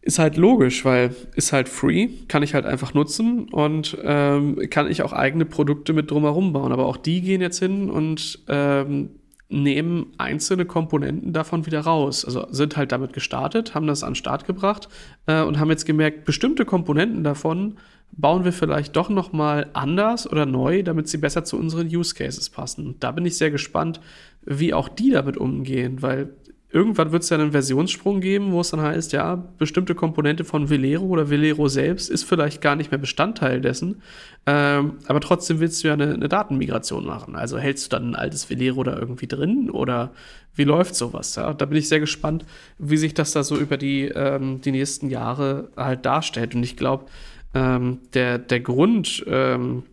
[0.02, 4.90] ist halt logisch, weil ist halt free, kann ich halt einfach nutzen und ähm, kann
[4.90, 6.72] ich auch eigene Produkte mit drumherum bauen.
[6.72, 9.12] Aber auch die gehen jetzt hin und ähm,
[9.50, 12.26] nehmen einzelne Komponenten davon wieder raus.
[12.26, 14.90] Also sind halt damit gestartet, haben das an den Start gebracht
[15.28, 17.78] äh, und haben jetzt gemerkt, bestimmte Komponenten davon
[18.16, 22.14] bauen wir vielleicht doch noch mal anders oder neu, damit sie besser zu unseren Use
[22.14, 22.96] Cases passen.
[23.00, 24.00] Da bin ich sehr gespannt,
[24.46, 26.30] wie auch die damit umgehen, weil
[26.74, 30.72] irgendwann wird es ja einen Versionssprung geben, wo es dann heißt, ja, bestimmte Komponente von
[30.72, 34.02] Velero oder Velero selbst ist vielleicht gar nicht mehr Bestandteil dessen,
[34.48, 37.36] ähm, aber trotzdem willst du ja eine, eine, Datenmigration machen.
[37.36, 40.14] Also hältst du dann ein altes Velero da irgendwie drin oder
[40.56, 41.36] wie läuft sowas?
[41.36, 41.54] Ja?
[41.54, 42.44] Da bin ich sehr gespannt,
[42.80, 46.56] wie sich das da so über die, ähm, die nächsten Jahre halt darstellt.
[46.56, 47.06] Und ich glaube,
[47.54, 49.84] ähm, der, der Grund, ähm,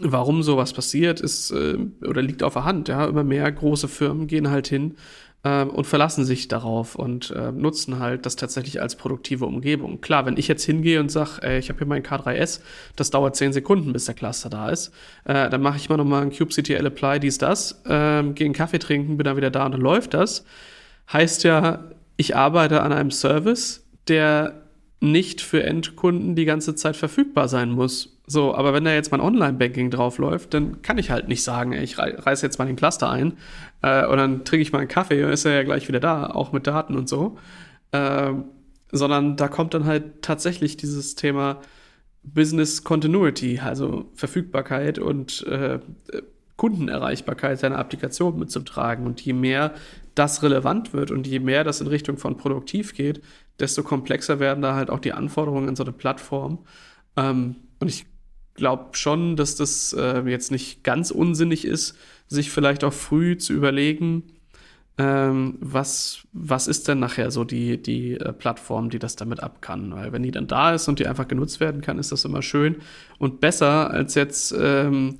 [0.00, 2.88] warum sowas passiert, ist äh, oder liegt auf der Hand.
[2.88, 4.94] Ja, immer mehr große Firmen gehen halt hin
[5.42, 10.00] äh, und verlassen sich darauf und äh, nutzen halt das tatsächlich als produktive Umgebung.
[10.00, 12.60] Klar, wenn ich jetzt hingehe und sage, ich habe hier mein K3S,
[12.96, 14.92] das dauert 10 Sekunden, bis der Cluster da ist,
[15.24, 18.78] äh, dann mache ich mal nochmal ein kubectl apply, dies, das, äh, gehe einen Kaffee
[18.78, 20.44] trinken, bin dann wieder da und dann läuft das.
[21.12, 21.84] Heißt ja,
[22.16, 24.62] ich arbeite an einem Service, der
[25.00, 28.18] nicht für Endkunden die ganze Zeit verfügbar sein muss.
[28.26, 31.98] So, aber wenn da jetzt mein Online-Banking draufläuft, dann kann ich halt nicht sagen, ich
[31.98, 33.32] reiße jetzt mal den Cluster ein
[33.82, 36.26] äh, und dann trinke ich mal einen Kaffee und ist er ja gleich wieder da,
[36.26, 37.38] auch mit Daten und so.
[37.92, 38.32] Äh,
[38.92, 41.60] sondern da kommt dann halt tatsächlich dieses Thema
[42.22, 45.78] Business Continuity, also Verfügbarkeit und äh,
[46.56, 49.06] Kundenerreichbarkeit seiner Applikation mit zum Tragen.
[49.06, 49.74] Und je mehr
[50.14, 53.22] das relevant wird und je mehr das in Richtung von produktiv geht,
[53.58, 56.58] desto komplexer werden da halt auch die Anforderungen in so eine Plattform.
[57.16, 58.06] Ähm, und ich
[58.54, 61.96] glaube schon, dass das äh, jetzt nicht ganz unsinnig ist,
[62.30, 64.22] sich vielleicht auch früh zu überlegen,
[64.98, 69.60] ähm, was, was ist denn nachher so die, die äh, Plattform, die das damit ab
[69.60, 69.92] kann.
[69.94, 72.42] Weil wenn die dann da ist und die einfach genutzt werden kann, ist das immer
[72.42, 72.76] schön
[73.18, 75.18] und besser als jetzt ähm,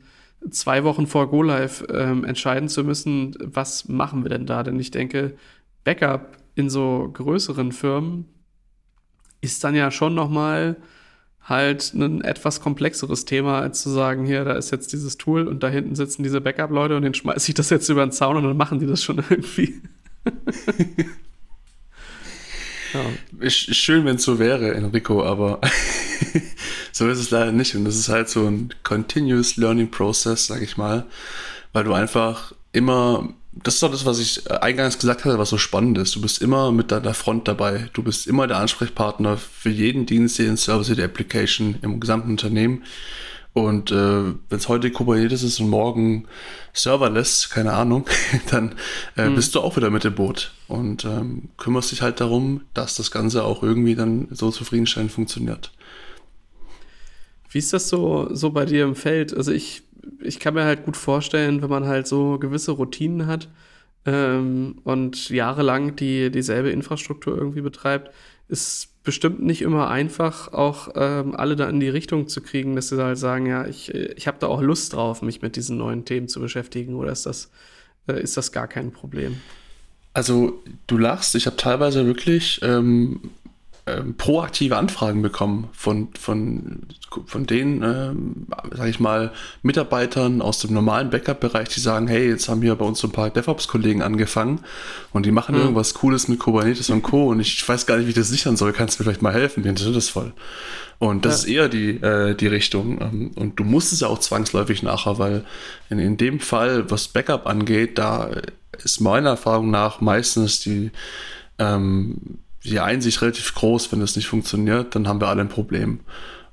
[0.51, 4.63] zwei Wochen vor Go Live ähm, entscheiden zu müssen, was machen wir denn da?
[4.63, 5.37] Denn ich denke,
[5.85, 8.27] Backup in so größeren Firmen
[9.41, 10.77] ist dann ja schon noch mal
[11.43, 15.63] halt ein etwas komplexeres Thema, als zu sagen, hier, da ist jetzt dieses Tool und
[15.63, 18.45] da hinten sitzen diese Backup-Leute und den schmeiße ich das jetzt über den Zaun und
[18.45, 19.81] dann machen die das schon irgendwie.
[22.93, 23.51] ja.
[23.51, 25.61] Schön, wenn es so wäre, Enrico, aber
[26.93, 27.75] so ist es leider nicht.
[27.75, 31.07] Und das ist halt so ein Continuous Learning Process, sag ich mal,
[31.73, 35.59] weil du einfach immer, das ist doch das, was ich eingangs gesagt hatte, was so
[35.59, 36.15] spannend ist.
[36.15, 37.89] Du bist immer mit deiner Front dabei.
[37.93, 42.85] Du bist immer der Ansprechpartner für jeden Dienst, jeden Service, jede Application im gesamten Unternehmen.
[43.53, 46.27] Und äh, wenn es heute Kubernetes ist und morgen
[46.73, 48.07] serverless, keine Ahnung,
[48.51, 48.77] dann
[49.17, 49.35] äh, mhm.
[49.35, 53.11] bist du auch wieder mit dem Boot und ähm, kümmerst dich halt darum, dass das
[53.11, 55.73] Ganze auch irgendwie dann so zufriedenstellend funktioniert.
[57.51, 59.37] Wie ist das so, so bei dir im Feld?
[59.37, 59.83] Also ich,
[60.23, 63.49] ich kann mir halt gut vorstellen, wenn man halt so gewisse Routinen hat
[64.07, 68.11] ähm, und jahrelang die, dieselbe Infrastruktur irgendwie betreibt,
[68.49, 72.89] ist bestimmt nicht immer einfach, auch ähm, alle da in die Richtung zu kriegen, dass
[72.89, 76.05] sie halt sagen, ja, ich, ich habe da auch Lust drauf, mich mit diesen neuen
[76.05, 77.51] Themen zu beschäftigen, oder ist das,
[78.09, 79.41] äh, ist das gar kein Problem?
[80.13, 83.31] Also du lachst, ich habe teilweise wirklich ähm,
[83.99, 86.87] ähm, proaktive Anfragen bekommen von, von,
[87.27, 89.33] von den, ähm, sag ich mal,
[89.63, 93.13] Mitarbeitern aus dem normalen Backup-Bereich, die sagen, hey, jetzt haben hier bei uns so ein
[93.13, 94.61] paar DevOps-Kollegen angefangen
[95.13, 95.63] und die machen mhm.
[95.63, 97.29] irgendwas Cooles mit Kubernetes und Co.
[97.29, 98.73] und ich weiß gar nicht, wie ich das sichern soll.
[98.73, 99.63] Kannst du mir vielleicht mal helfen?
[99.63, 100.33] Die interessiert das voll.
[100.99, 101.49] Und das ja.
[101.49, 103.01] ist eher die, äh, die Richtung.
[103.01, 105.45] Ähm, und du musst es ja auch zwangsläufig nachher, weil
[105.89, 108.31] in, in dem Fall, was Backup angeht, da
[108.85, 110.91] ist meiner Erfahrung nach meistens die,
[111.59, 116.01] ähm, die Einsicht relativ groß, wenn es nicht funktioniert, dann haben wir alle ein Problem.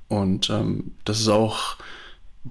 [0.08, 1.76] Und ähm, das ist auch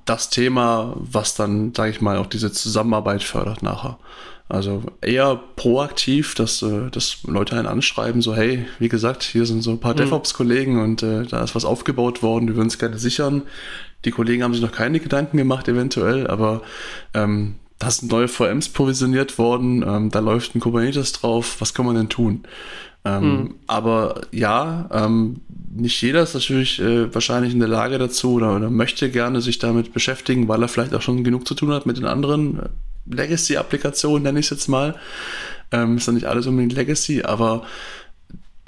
[0.06, 3.98] das Thema, was dann, sage ich mal, auch diese Zusammenarbeit fördert nachher.
[4.50, 9.62] Also eher proaktiv, dass, äh, dass Leute einen anschreiben, so hey, wie gesagt, hier sind
[9.62, 9.98] so ein paar mhm.
[9.98, 13.42] DevOps-Kollegen und äh, da ist was aufgebaut worden, wir würden es gerne sichern.
[14.06, 16.62] Die Kollegen haben sich noch keine Gedanken gemacht, eventuell, aber
[17.14, 21.86] ähm, da sind neue VMs provisioniert worden, ähm, da läuft ein Kubernetes drauf, was kann
[21.86, 22.44] man denn tun?
[23.06, 23.56] Ähm, mhm.
[23.68, 25.42] Aber ja, ähm,
[25.74, 29.60] nicht jeder ist natürlich äh, wahrscheinlich in der Lage dazu oder, oder, möchte gerne sich
[29.60, 32.70] damit beschäftigen, weil er vielleicht auch schon genug zu tun hat mit den anderen äh,
[33.10, 34.96] Legacy-Applikationen, nenne ich es jetzt mal.
[35.72, 37.64] Ähm, ist dann nicht alles unbedingt Legacy, aber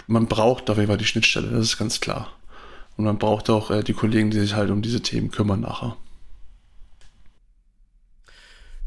[0.07, 2.31] man braucht auf jeden Fall die Schnittstelle, das ist ganz klar.
[2.97, 5.95] Und man braucht auch äh, die Kollegen, die sich halt um diese Themen kümmern nachher.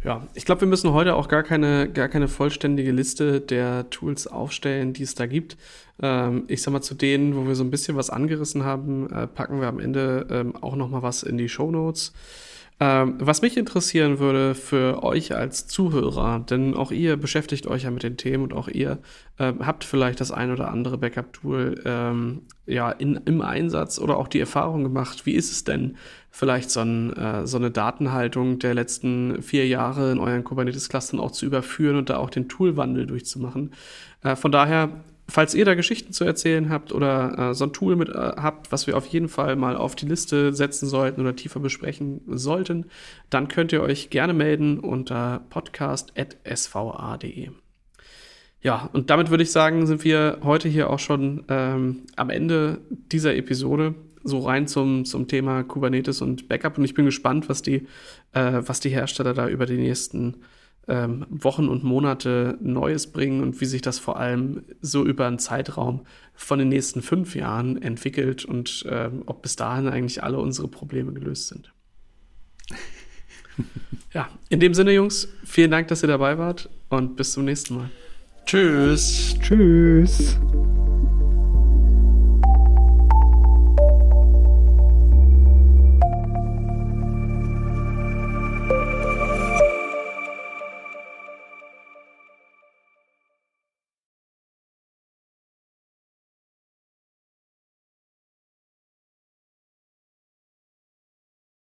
[0.04, 4.26] Ja, ich glaube, wir müssen heute auch gar keine, gar keine vollständige Liste der Tools
[4.26, 5.56] aufstellen, die es da gibt.
[6.02, 9.28] Ähm, ich sag mal, zu denen, wo wir so ein bisschen was angerissen haben, äh,
[9.28, 12.12] packen wir am Ende ähm, auch noch mal was in die Show Notes.
[12.80, 17.90] Ähm, was mich interessieren würde für euch als Zuhörer, denn auch ihr beschäftigt euch ja
[17.90, 18.98] mit den Themen und auch ihr
[19.38, 24.26] äh, habt vielleicht das ein oder andere Backup-Tool ähm, ja, in, im Einsatz oder auch
[24.26, 25.26] die Erfahrung gemacht.
[25.26, 25.96] Wie ist es denn,
[26.30, 31.30] vielleicht so, ein, äh, so eine Datenhaltung der letzten vier Jahre in euren Kubernetes-Clustern auch
[31.30, 33.72] zu überführen und da auch den Toolwandel durchzumachen?
[34.22, 34.88] Äh, von daher
[35.28, 38.72] falls ihr da Geschichten zu erzählen habt oder äh, so ein Tool mit äh, habt,
[38.72, 42.86] was wir auf jeden Fall mal auf die Liste setzen sollten oder tiefer besprechen sollten,
[43.30, 47.50] dann könnt ihr euch gerne melden unter podcast.sva.de.
[48.60, 52.80] Ja, und damit würde ich sagen, sind wir heute hier auch schon ähm, am Ende
[52.90, 56.78] dieser Episode so rein zum, zum Thema Kubernetes und Backup.
[56.78, 57.88] Und ich bin gespannt, was die,
[58.32, 60.36] äh, was die Hersteller da über die nächsten
[60.88, 65.38] ähm, Wochen und Monate Neues bringen und wie sich das vor allem so über einen
[65.38, 66.04] Zeitraum
[66.34, 71.12] von den nächsten fünf Jahren entwickelt und ähm, ob bis dahin eigentlich alle unsere Probleme
[71.12, 71.72] gelöst sind.
[74.12, 77.76] ja, in dem Sinne, Jungs, vielen Dank, dass ihr dabei wart und bis zum nächsten
[77.76, 77.90] Mal.
[78.44, 79.36] Tschüss.
[79.40, 80.38] Tschüss.